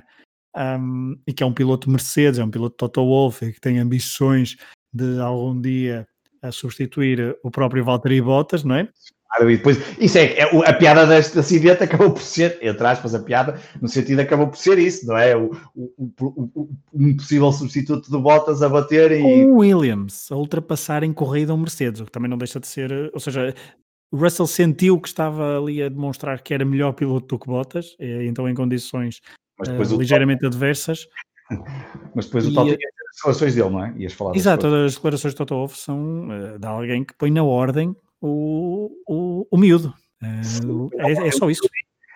[0.55, 3.79] um, e que é um piloto Mercedes, é um piloto Toto Wolff e que tem
[3.79, 4.55] ambições
[4.93, 6.07] de algum dia
[6.41, 8.87] a substituir o próprio Valtteri Bottas, não é?
[9.27, 13.13] Claro, e depois, isso é, é, a piada deste acidente acabou por ser, entre aspas,
[13.13, 15.35] a piada, no sentido acabou por ser isso, não é?
[15.35, 19.45] O, o, o, um possível substituto de Bottas a bater e.
[19.45, 23.11] O Williams a ultrapassar em corrida um Mercedes, o que também não deixa de ser,
[23.13, 23.53] ou seja,
[24.11, 27.97] o Russell sentiu que estava ali a demonstrar que era melhor piloto do que Bottas,
[27.99, 29.19] então em condições
[29.59, 31.07] uh, ligeiramente adversas.
[32.15, 33.93] Mas depois o Toto tinha as declarações dele, não é?
[33.97, 37.43] Ias falar Exato, as declarações de Toto Wolff são uh, de alguém que põe na
[37.43, 39.93] ordem o, o, o miúdo.
[40.23, 41.61] Uh, é, é, só isso.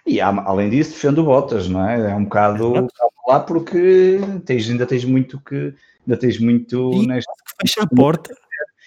[0.05, 2.11] E além disso, defende o Bottas, não é?
[2.11, 2.87] É um bocado é
[3.27, 5.73] lá porque tens, ainda tens muito que.
[6.07, 6.91] Ainda tens muito.
[6.93, 7.31] E neste...
[7.61, 8.33] fecha a porta.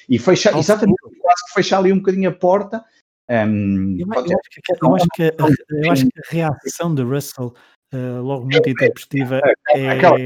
[0.09, 2.85] E fecha, exatamente, quase que fecha ali um bocadinho a porta.
[3.31, 5.23] Um, eu, eu, acho que, eu, acho que,
[5.71, 7.55] eu acho que a reação de Russell
[7.93, 9.91] uh, logo muito intempestiva é, é...
[9.91, 10.19] Aquela,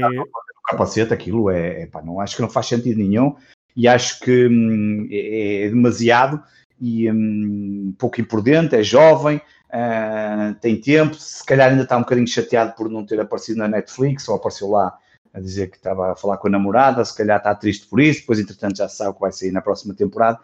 [0.67, 3.35] capacete, aquilo é, é pá, não acho que não faz sentido nenhum
[3.75, 6.43] e acho que hum, é, é, demasiado
[6.79, 12.27] e um pouco imprudente, é jovem, uh, tem tempo, se calhar ainda está um bocadinho
[12.27, 14.95] chateado por não ter aparecido na Netflix ou apareceu lá
[15.33, 18.21] a dizer que estava a falar com a namorada, se calhar está triste por isso,
[18.21, 20.39] depois entretanto já sabe que vai sair na próxima temporada.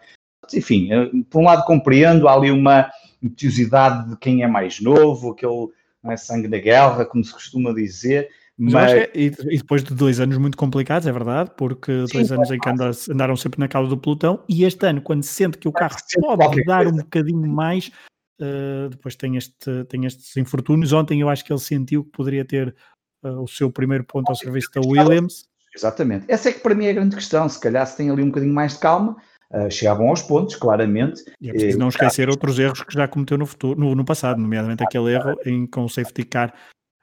[0.54, 5.32] Enfim, eh, por um lado compreendo, há ali uma impetuosidade de quem é mais novo,
[5.32, 5.70] aquele
[6.06, 8.92] é, sangue da guerra, como se costuma dizer, mas...
[8.92, 12.52] É, e, e, depois de dois anos muito complicados, é verdade, porque Sim, dois anos
[12.52, 12.70] em que
[13.12, 16.64] andaram sempre na causa do pelotão, e este ano, quando sente que o carro pode
[16.64, 17.92] dar um bocadinho mais,
[18.40, 20.94] uh, depois tem, este, tem estes infortúnios.
[20.94, 22.76] Ontem eu acho que ele sentiu que poderia ter
[23.24, 25.46] uh, o seu primeiro ponto ao serviço da Williams.
[25.76, 26.26] Exatamente.
[26.28, 27.50] Essa é que para mim é a grande questão.
[27.50, 29.18] Se calhar se tem ali um bocadinho mais de calma,
[29.54, 31.24] uh, chegavam aos pontos, claramente.
[31.40, 34.40] E é preciso não esquecer outros erros que já cometeu no, futuro, no, no passado,
[34.40, 36.54] nomeadamente aquele erro em, com o safety car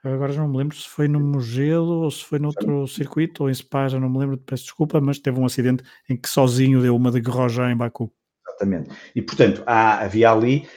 [0.03, 3.49] Agora já não me lembro se foi no Mugello ou se foi noutro circuito ou
[3.51, 6.81] em Spa, já não me lembro, peço desculpa, mas teve um acidente em que sozinho
[6.81, 8.11] deu uma de Grosjean em Baku.
[8.47, 8.89] Exatamente.
[9.15, 10.67] E portanto, há, havia ali,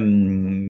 [0.00, 0.66] um,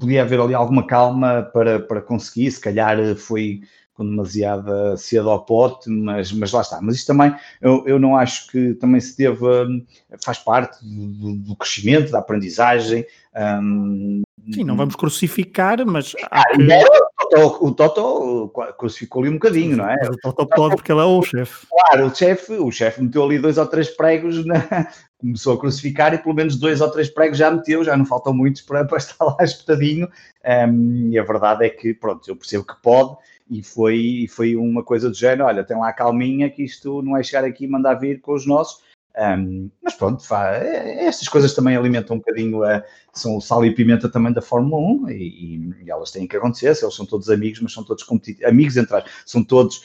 [0.00, 3.60] podia haver ali alguma calma para, para conseguir, se calhar foi
[3.94, 6.80] com demasiada cedo ao pote, mas, mas lá está.
[6.82, 9.66] Mas isto também, eu, eu não acho que também se deva,
[10.22, 13.06] faz parte do, do crescimento, da aprendizagem.
[13.34, 14.22] Um,
[14.52, 16.14] Sim, não vamos crucificar, mas.
[16.30, 16.62] Ah, que...
[17.60, 19.96] O Toto crucificou ali um bocadinho, não é?
[20.08, 21.66] O Toto pode, porque ele é o chefe.
[21.68, 24.86] Claro, o chefe, o chefe meteu ali dois ou três pregos, na...
[25.18, 28.34] começou a crucificar e pelo menos dois ou três pregos já meteu, já não faltam
[28.34, 30.08] muitos para, para estar lá espetadinho.
[30.68, 33.16] Um, e a verdade é que, pronto, eu percebo que pode,
[33.50, 37.16] e foi, foi uma coisa do género: olha, tem lá a calminha que isto não
[37.16, 38.82] é chegar aqui e mandar vir com os nossos.
[39.16, 42.82] Um, mas pronto, fá, é, estas coisas também alimentam um bocadinho, a,
[43.12, 46.66] são o sal e pimenta também da Fórmula 1 e, e, elas têm que acontecer.
[46.66, 48.04] Eles são todos amigos, mas são todos
[48.44, 49.84] amigos entre são todos.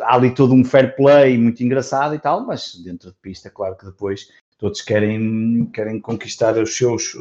[0.00, 3.76] Há ali todo um fair play muito engraçado e tal, mas dentro de pista, claro
[3.76, 4.28] que depois
[4.58, 7.14] todos querem, querem conquistar os seus,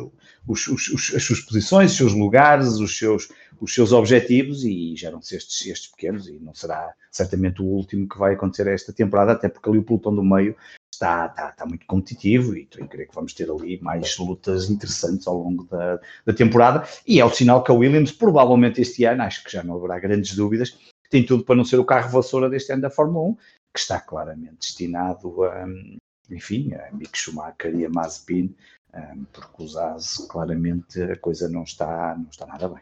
[0.47, 3.29] os, os, os, as suas posições, os seus lugares, os seus,
[3.59, 8.17] os seus objetivos e geram-se estes, estes pequenos e não será certamente o último que
[8.17, 10.55] vai acontecer esta temporada, até porque ali o pelotão do meio
[10.91, 14.69] está, está, está muito competitivo e estou a crer que vamos ter ali mais lutas
[14.69, 16.87] interessantes ao longo da, da temporada.
[17.07, 19.99] E é o sinal que a Williams provavelmente este ano, acho que já não haverá
[19.99, 20.77] grandes dúvidas,
[21.09, 23.35] tem tudo para não ser o carro vassoura deste ano da Fórmula 1,
[23.73, 25.65] que está claramente destinado a,
[26.29, 28.55] enfim, a Mick Schumacher e a Mazepin,
[28.93, 32.81] um, porque os AS, claramente, a coisa não está, não está nada bem.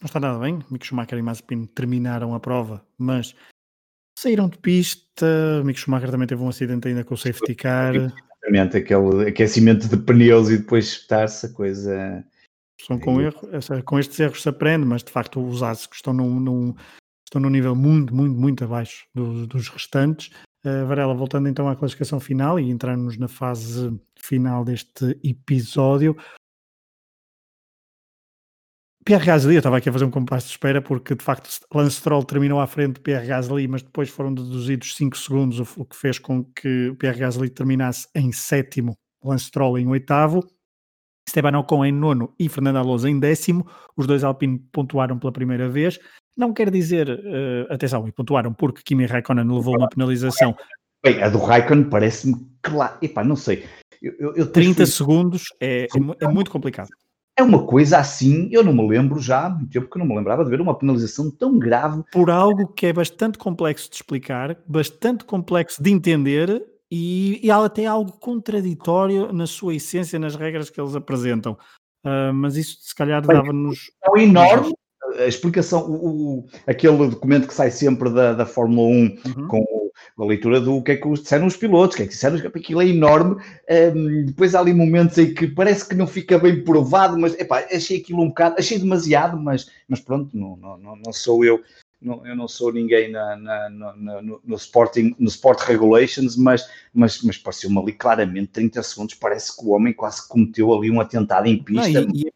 [0.00, 0.58] Não está nada bem.
[0.70, 3.34] Mick Schumacher e Mazepin terminaram a prova, mas
[4.18, 5.62] saíram de pista.
[5.64, 7.94] Mick Schumacher também teve um acidente ainda com o safety car.
[7.94, 12.24] Exatamente, aquele aquecimento de pneus e depois espetar-se a coisa.
[12.80, 13.48] São com, erro,
[13.84, 16.74] com estes erros se aprende, mas de facto os AS que estão num, num,
[17.32, 20.30] estão num nível muito, muito, muito abaixo dos, dos restantes.
[20.64, 26.16] Uh, Varela, voltando então à classificação final e entrarmos na fase final deste episódio.
[29.04, 31.96] Pierre Gasly, eu estava aqui a fazer um compasso de espera porque de facto Lance
[31.96, 35.96] Stroll terminou à frente de Pierre Gasly, mas depois foram deduzidos 5 segundos, o que
[35.96, 40.46] fez com que Pierre Gasly terminasse em sétimo, Lance Stroll em oitavo,
[41.26, 43.66] Esteban Ocon em nono e Fernando Alonso em décimo.
[43.96, 45.98] Os dois Alpine pontuaram pela primeira vez.
[46.36, 50.56] Não quer dizer, uh, atenção, e pontuaram porque Kimi Raikkonen levou uma penalização.
[51.04, 52.96] Bem, a do Raikkonen parece-me claro.
[53.02, 53.64] Epá, não sei.
[54.00, 54.86] Eu, eu 30 fui...
[54.86, 56.88] segundos é, é, é, muito complicado.
[57.36, 60.14] É uma coisa assim, eu não me lembro já há muito tempo que não me
[60.14, 62.02] lembrava de ver uma penalização tão grave.
[62.12, 66.62] Por algo que é bastante complexo de explicar, bastante complexo de entender
[66.94, 71.56] e, e até algo contraditório na sua essência, nas regras que eles apresentam.
[72.04, 73.90] Uh, mas isso se calhar dava-nos.
[74.14, 74.74] É enorme,
[75.18, 79.48] a explicação, o, o, aquele documento que sai sempre da, da Fórmula 1 uhum.
[79.48, 82.36] com a leitura do que é que disseram os pilotos, o que é que disseram,
[82.36, 83.42] aquilo é enorme.
[83.70, 87.60] Um, depois há ali momentos em que parece que não fica bem provado, mas epá,
[87.72, 91.62] achei aquilo um bocado, achei demasiado, mas, mas pronto, não, não, não sou eu.
[92.02, 93.92] Não, eu não sou ninguém na, na, na,
[94.22, 99.14] no, no, sporting, no Sport Regulations, mas, mas, mas pareceu-me ali claramente 30 segundos.
[99.14, 102.00] Parece que o homem quase cometeu ali um atentado em pista.
[102.00, 102.32] Não, e, e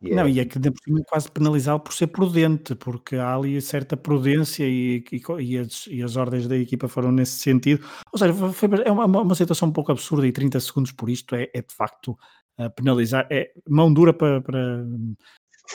[0.00, 0.22] Yeah.
[0.22, 3.96] Não, e é que por cima quase penalizá-lo por ser prudente, porque há ali certa
[3.96, 5.02] prudência e,
[5.40, 7.84] e, as, e, as, ordens da equipa foram nesse sentido.
[8.12, 11.34] Ou seja, foi, é uma, uma, situação um pouco absurda e 30 segundos por isto
[11.34, 12.16] é, é de facto
[12.60, 14.86] uh, penalizar, é mão dura para, para,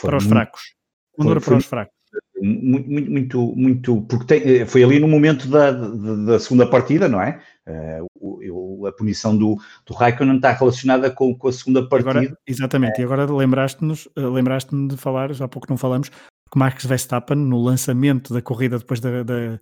[0.00, 0.74] para os fracos.
[1.18, 1.93] Mão dura para os fracos.
[2.40, 6.66] Muito, muito, muito, muito porque tem, eh, foi ali no momento da, da, da segunda
[6.66, 7.40] partida, não é?
[7.66, 9.56] Uh, a punição do,
[9.86, 12.10] do Raikkonen está relacionada com, com a segunda partida.
[12.10, 13.02] Agora, exatamente, é.
[13.02, 17.36] e agora lembraste-nos, eh, lembraste-me de falar, já há pouco não falamos, que Max Verstappen,
[17.36, 19.58] no lançamento da corrida depois da, da,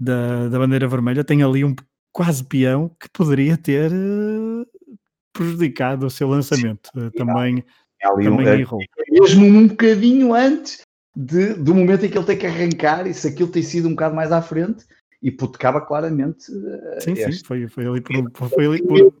[0.00, 1.76] da, da bandeira vermelha, tem ali um
[2.12, 3.92] quase peão que poderia ter
[5.32, 6.88] prejudicado o seu lançamento.
[6.96, 7.62] Uh, também,
[8.00, 8.80] também um, errou.
[9.10, 10.85] Mesmo um bocadinho antes
[11.16, 13.92] de, do momento em que ele tem que arrancar, e se aquilo tem sido um
[13.92, 14.84] bocado mais à frente,
[15.22, 16.44] hipotecava claramente.
[16.52, 17.32] Eh, sim, este...
[17.32, 18.50] sim, foi, foi ali por.
[18.50, 19.14] Foi ali por...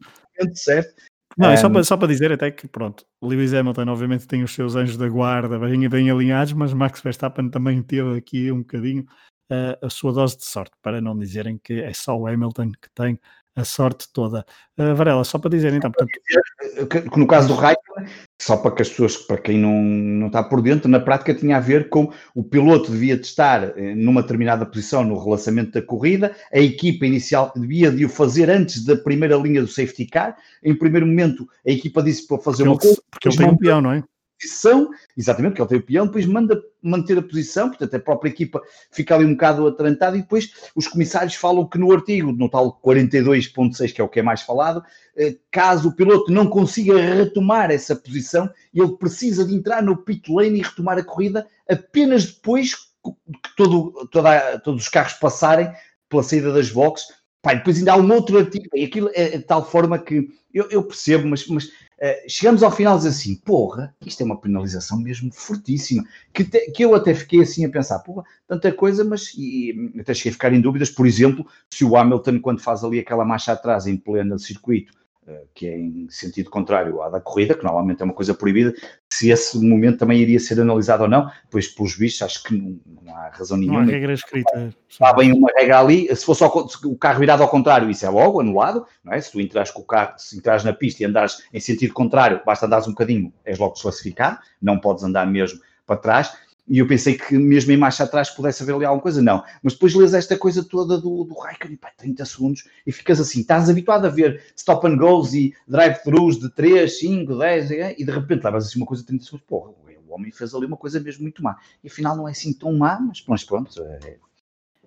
[0.54, 0.94] certo.
[1.38, 4.54] Não, é só para, só para dizer até que, pronto, Lewis Hamilton obviamente tem os
[4.54, 9.04] seus anjos da guarda bem, bem alinhados, mas Max Verstappen também teve aqui um bocadinho
[9.52, 12.88] uh, a sua dose de sorte, para não dizerem que é só o Hamilton que
[12.94, 13.20] tem
[13.56, 14.44] a sorte toda.
[14.78, 16.12] Uh, Varela, só para dizer então, portanto...
[17.10, 18.06] Que no caso do Raikkonen,
[18.40, 21.56] só para que as pessoas, para quem não, não está por dentro, na prática tinha
[21.56, 25.80] a ver com o piloto devia de estar eh, numa determinada posição no relançamento da
[25.80, 30.36] corrida, a equipa inicial devia de o fazer antes da primeira linha do safety car,
[30.62, 33.02] em primeiro momento a equipa disse para fazer porque uma coisa...
[33.10, 34.04] Porque ele tem um peão, não é?
[34.38, 38.30] Posição, exatamente, porque ele tem o peão, depois manda manter a posição, portanto a própria
[38.30, 38.60] equipa
[38.90, 42.80] fica ali um bocado atrantada e depois os comissários falam que no artigo, no tal
[42.84, 44.84] 42.6, que é o que é mais falado,
[45.16, 50.30] eh, caso o piloto não consiga retomar essa posição, ele precisa de entrar no pit
[50.30, 55.70] lane e retomar a corrida apenas depois que todo, toda, todos os carros passarem
[56.08, 57.08] pela saída das boxes.
[57.42, 60.68] Pá, depois ainda há um outro artigo, e aquilo é de tal forma que eu,
[60.70, 61.70] eu percebo, mas, mas
[62.28, 66.84] chegamos ao final e assim, porra, isto é uma penalização mesmo fortíssima, que, te, que
[66.84, 70.52] eu até fiquei assim a pensar, porra, tanta coisa, mas e, até cheguei a ficar
[70.52, 74.38] em dúvidas, por exemplo, se o Hamilton, quando faz ali aquela marcha atrás em pleno
[74.38, 74.92] circuito,
[75.54, 78.72] que é em sentido contrário à da corrida, que normalmente é uma coisa proibida,
[79.10, 82.78] se esse momento também iria ser analisado ou não, pois pelos vistos acho que não,
[83.02, 83.82] não há razão nenhuma.
[83.82, 84.74] Não há regra escrita.
[85.00, 88.40] Há bem uma regra ali, se fosse o carro virado ao contrário, isso é logo
[88.40, 89.20] anulado, não é?
[89.20, 92.40] Se tu entras com o carro, se entras na pista e andares em sentido contrário,
[92.44, 96.36] basta andares um bocadinho, és logo desclassificado, não podes andar mesmo para trás.
[96.68, 99.44] E eu pensei que mesmo em marcha atrás pudesse haver ali alguma coisa, não.
[99.62, 103.40] Mas depois lês esta coisa toda do, do Raikkonen, pá, 30 segundos, e ficas assim,
[103.40, 108.10] estás habituado a ver stop and goes e drive-thrus de 3, 5, 10, e de
[108.10, 109.70] repente levas assim uma coisa de 30 segundos, porra,
[110.06, 111.56] o homem fez ali uma coisa mesmo muito má.
[111.82, 114.18] E afinal não é assim tão má, mas, pronto, é,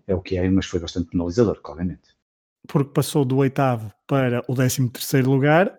[0.07, 2.15] é o que é, mas foi bastante penalizador, claramente.
[2.67, 5.77] Porque passou do oitavo para o décimo terceiro lugar,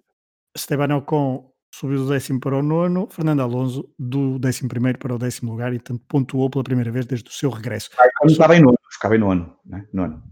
[0.55, 5.19] Esteban Ocon subiu do décimo para o nono, Fernando Alonso do décimo primeiro para o
[5.19, 7.91] décimo lugar e tanto pontuou pela primeira vez desde o seu regresso.
[7.97, 9.87] Raikkonen estava em nono, ficava em nono, né?
[9.93, 10.23] nono.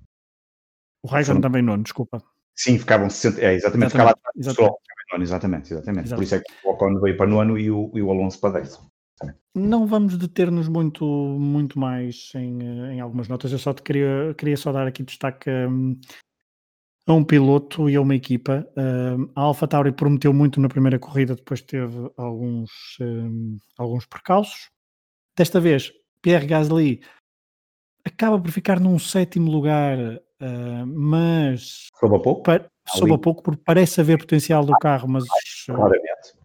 [1.02, 2.22] O Raikkonen também nono, desculpa.
[2.54, 4.88] Sim, ficavam 60, é, exatamente, exatamente, ficava atrás exatamente.
[5.10, 6.06] Nono, exatamente, exatamente.
[6.06, 6.14] exatamente.
[6.14, 8.60] Por isso é que o Ocon veio para nono e o, e o Alonso para
[8.60, 8.90] décimo.
[9.54, 12.62] Não vamos deter-nos muito, muito mais em,
[12.92, 13.50] em algumas notas.
[13.50, 15.98] Eu só te queria, queria só dar aqui destaque um,
[17.08, 18.68] a um piloto e a uma equipa.
[18.76, 24.68] Uh, a Alpha Tauri prometeu muito na primeira corrida, depois teve alguns, um, alguns percalços.
[25.34, 25.90] Desta vez,
[26.20, 27.00] Pierre Gasly
[28.04, 33.42] acaba por ficar num sétimo lugar, uh, mas soube a pouco, pa, soube a pouco
[33.42, 35.24] porque parece haver potencial do carro, mas
[35.64, 36.36] claramente.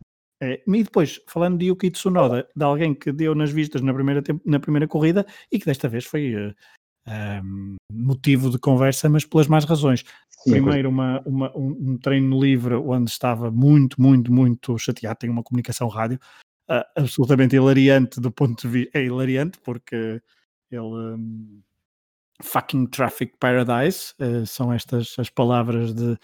[0.41, 4.21] É, e depois, falando de Yuki Tsunoda, de alguém que deu nas vistas na primeira,
[4.45, 6.53] na primeira corrida e que desta vez foi uh,
[7.07, 10.03] um, motivo de conversa, mas pelas más razões.
[10.29, 15.19] Sim, Primeiro, uma, uma, um, treino livre onde estava muito, muito, muito chateado.
[15.19, 16.19] Tem uma comunicação rádio
[16.69, 18.97] uh, absolutamente hilariante do ponto de vista.
[18.97, 20.21] É hilariante porque
[20.71, 20.81] ele.
[20.81, 21.61] Um,
[22.41, 26.17] fucking traffic paradise uh, são estas as palavras de,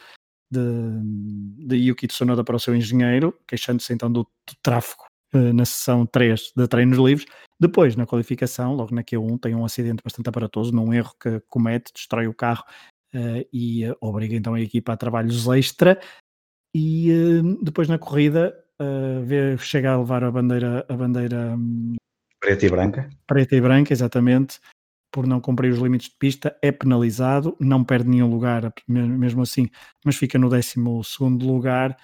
[0.52, 5.04] de, de Yuki Tsunoda para o seu engenheiro, queixando-se então do, do tráfego
[5.34, 7.26] uh, na sessão 3 de treinos livres.
[7.60, 11.92] Depois, na qualificação, logo na Q1, tem um acidente bastante aparatoso, num erro que comete,
[11.94, 12.64] destrói o carro
[13.14, 16.00] uh, e uh, obriga então a equipa a trabalhos extra.
[16.74, 17.10] E
[17.64, 18.56] depois na corrida,
[19.26, 21.96] vê, chega a levar a bandeira, a bandeira um,
[22.40, 23.10] preta e branca.
[23.26, 24.60] Preta e branca, exatamente
[25.12, 29.70] por não cumprir os limites de pista, é penalizado, não perde nenhum lugar, mesmo assim,
[30.06, 30.80] mas fica no 12
[31.42, 31.98] lugar.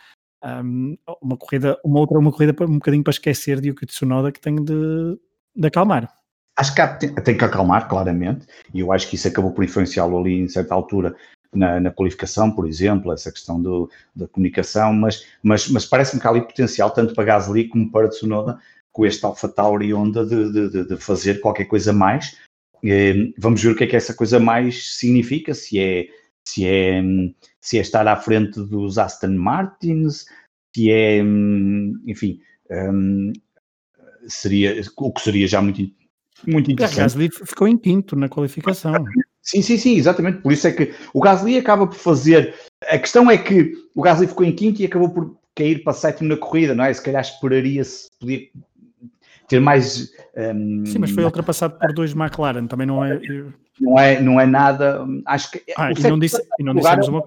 [0.44, 4.40] Um, uma corrida, uma outra, uma corrida um bocadinho para esquecer de Yuki Tsunoda que
[4.40, 5.18] tem de,
[5.56, 6.12] de acalmar.
[6.58, 10.18] Acho que tem, tem, que acalmar, claramente, e eu acho que isso acabou por influenciá-lo
[10.18, 11.16] ali em certa altura
[11.54, 16.28] na, na, qualificação, por exemplo, essa questão do, da comunicação, mas, mas, mas parece-me que
[16.28, 18.58] há ali potencial, tanto para Gasly como para Tsunoda,
[18.92, 22.38] com este Alpha Tauri onda de, de, de, fazer qualquer coisa mais,
[22.86, 26.08] Ehm, vamos ver o que é que essa coisa mais significa, se é,
[26.48, 27.02] se é,
[27.60, 30.26] se é estar à frente dos Aston Martins,
[30.76, 31.18] se é,
[32.06, 32.40] enfim,
[32.70, 33.34] um,
[34.28, 35.82] seria, o que seria já muito,
[36.48, 37.00] muito interessante.
[37.00, 38.94] O Gasly ficou em quinto na qualificação.
[39.42, 40.40] Sim, sim, sim, exatamente.
[40.40, 42.54] Por isso é que o Gasly acaba por fazer.
[42.90, 46.30] A questão é que o Gasly ficou em quinto e acabou por cair para sétimo
[46.30, 46.94] na corrida, não é?
[46.94, 48.48] Se calhar esperaria-se, podia
[49.48, 50.12] ter mais.
[50.36, 53.20] Um, Sim, mas foi ultrapassado por dois McLaren, também não é.
[53.80, 55.06] Não é, não é nada.
[55.26, 55.64] Acho que.
[55.78, 57.24] Ah, e, não disse, e, não dissemos uma,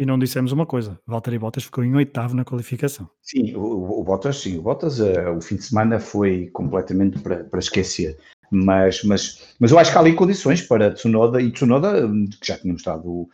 [0.00, 3.08] e não dissemos uma coisa: Valtteri Bottas ficou em oitavo na qualificação.
[3.20, 7.44] Sim, o, o Bottas, sim, o Bottas, uh, o fim de semana foi completamente para,
[7.44, 8.18] para esquecer.
[8.50, 12.48] Mas, mas, mas eu acho que há ali condições para Tsunoda e Tsunoda, hum, que
[12.48, 13.28] já tínhamos estado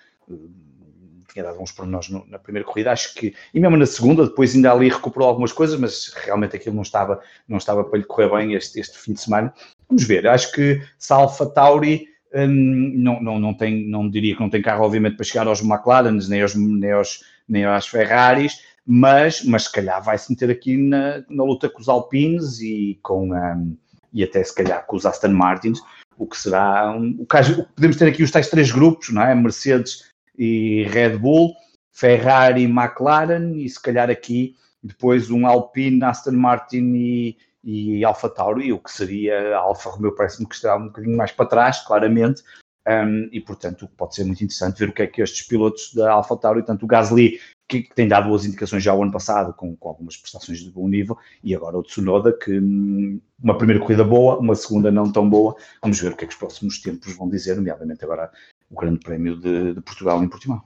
[1.32, 4.72] tinha dado uns pormenores na primeira corrida, acho que, e mesmo na segunda, depois ainda
[4.72, 8.54] ali recuperou algumas coisas, mas realmente aquilo não estava, não estava para lhe correr bem
[8.54, 9.52] este, este fim de semana.
[9.86, 14.34] Vamos ver, acho que se a Alpha Tauri hum, não, não, não, tem, não diria
[14.34, 17.86] que não tem carro, obviamente, para chegar aos McLarens, nem aos, nem aos, nem aos
[17.86, 22.60] Ferraris, mas, mas se calhar vai se meter aqui na, na luta com os Alpines
[22.60, 23.76] e com um,
[24.12, 25.80] e até se calhar com os Aston Martins,
[26.16, 29.34] o que será um, o caso, podemos ter aqui os tais três grupos, não é?
[29.34, 30.04] Mercedes,
[30.38, 31.54] e Red Bull,
[31.92, 37.36] Ferrari, McLaren e se calhar aqui depois um Alpine, Aston Martin e,
[37.66, 41.46] e Alfa Tauri, o que seria Alfa Romeo parece-me que está um bocadinho mais para
[41.46, 42.44] trás, claramente,
[42.88, 46.12] um, e portanto pode ser muito interessante ver o que é que estes pilotos da
[46.12, 49.52] Alfa Tauri, tanto o Gasly, que, que, tem dado boas indicações já o ano passado,
[49.52, 53.82] com, com, algumas prestações de bom nível, e agora o Tsunoda, que hum, uma primeira
[53.82, 56.80] corrida boa, uma segunda não tão boa, vamos ver o que é que os próximos
[56.80, 58.30] tempos vão dizer, nomeadamente agora
[58.70, 60.62] o Grande Prémio de, de Portugal em Portimão.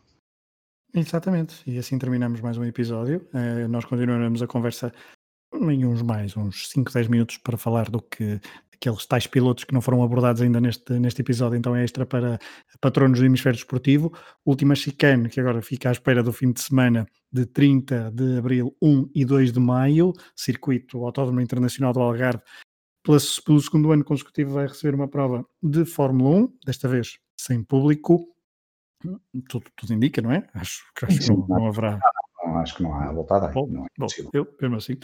[0.93, 3.27] Exatamente, e assim terminamos mais um episódio.
[3.33, 4.93] Uh, nós continuaremos a conversa
[5.53, 8.41] em uns mais, uns 5, 10 minutos para falar do que
[8.73, 12.39] aqueles tais pilotos que não foram abordados ainda neste, neste episódio, então é extra para
[12.81, 14.11] patronos do hemisfério desportivo.
[14.45, 18.75] Última chicane, que agora fica à espera do fim de semana de 30 de abril,
[18.81, 22.43] 1 e 2 de maio, circuito Autódromo Internacional do Algarve,
[23.03, 28.35] pelo segundo ano consecutivo vai receber uma prova de Fórmula 1, desta vez sem público,
[29.49, 30.47] tudo, tudo indica, não é?
[30.55, 31.99] Acho, acho que não, não haverá.
[32.45, 33.53] Não, acho que não há volta a dar.
[33.53, 34.99] Bom, não é bom, eu, mesmo assim.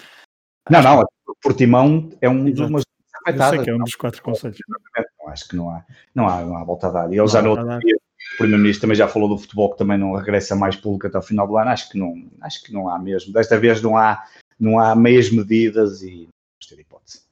[0.71, 1.07] Não, não,
[1.43, 2.85] Portimão é um dos
[3.27, 3.63] afetadas.
[3.63, 4.59] que é um dos quatro conselhos.
[4.69, 7.13] Não, acho que não há, não há, não há volta a dar.
[7.13, 9.99] E ele já no outro dia, o Primeiro-Ministro também já falou do futebol que também
[9.99, 11.71] não regressa mais público até o final do ano.
[11.71, 13.33] Acho que não, acho que não há mesmo.
[13.33, 14.25] Desta vez não há,
[14.59, 17.23] não há meias medidas e vamos ter hipótese.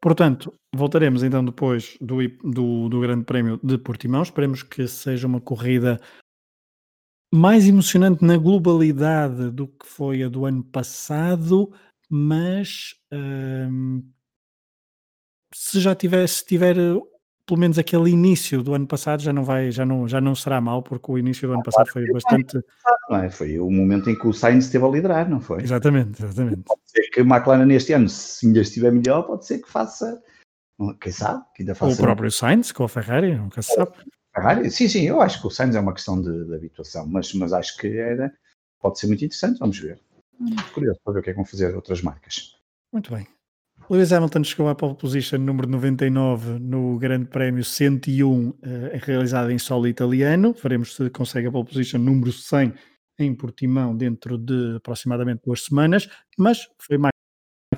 [0.00, 4.22] Portanto, voltaremos então depois do, do, do Grande Prémio de Portimão.
[4.22, 6.00] Esperemos que seja uma corrida
[7.32, 11.72] mais emocionante na globalidade do que foi a do ano passado,
[12.14, 14.02] mas hum,
[15.54, 16.76] se já tiver, se tiver
[17.46, 20.60] pelo menos aquele início do ano passado já não vai, já não, já não será
[20.60, 22.58] mal, porque o início do ano passado foi bastante.
[23.08, 23.30] Não é?
[23.30, 25.62] Foi o momento em que o Sainz esteve a liderar, não foi?
[25.62, 29.70] Exatamente, exatamente ser que a McLaren neste ano, se ainda estiver melhor, pode ser que
[29.70, 30.22] faça,
[31.00, 31.94] quem sabe, que ainda faça.
[31.94, 33.92] O próprio Sainz com a Ferrari, nunca se sabe.
[34.34, 37.32] Ferrari, sim, sim, eu acho que o Sainz é uma questão de, de habituação, mas,
[37.34, 38.32] mas acho que era,
[38.80, 39.98] pode ser muito interessante, vamos ver.
[40.38, 42.56] Muito curioso para ver o que é que vão fazer outras marcas.
[42.92, 43.26] Muito bem.
[43.90, 48.54] Lewis Hamilton chegou à pole position número 99 no Grande Prémio 101, uh,
[49.02, 50.54] realizado em solo italiano.
[50.62, 52.72] Veremos se consegue a pole position número 100
[53.18, 56.08] em Portimão dentro de aproximadamente duas semanas,
[56.38, 57.12] mas foi Max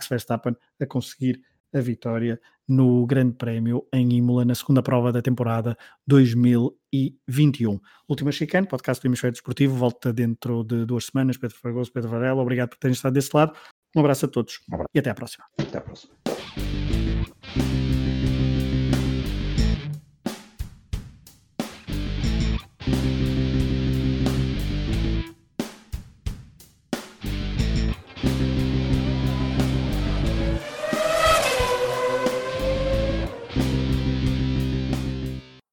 [0.08, 1.40] Verstappen a conseguir
[1.74, 7.78] a vitória no Grande Prémio em Imola na segunda prova da temporada 2021.
[8.08, 11.36] Última chicane, podcast do Hemisfério Desportivo, volta dentro de duas semanas.
[11.36, 13.52] Pedro Fragoso, Pedro Varela, obrigado por terem estado desse lado.
[13.94, 14.90] Um abraço a todos um abraço.
[14.94, 15.44] e até à próxima.
[15.58, 16.23] Até à próxima.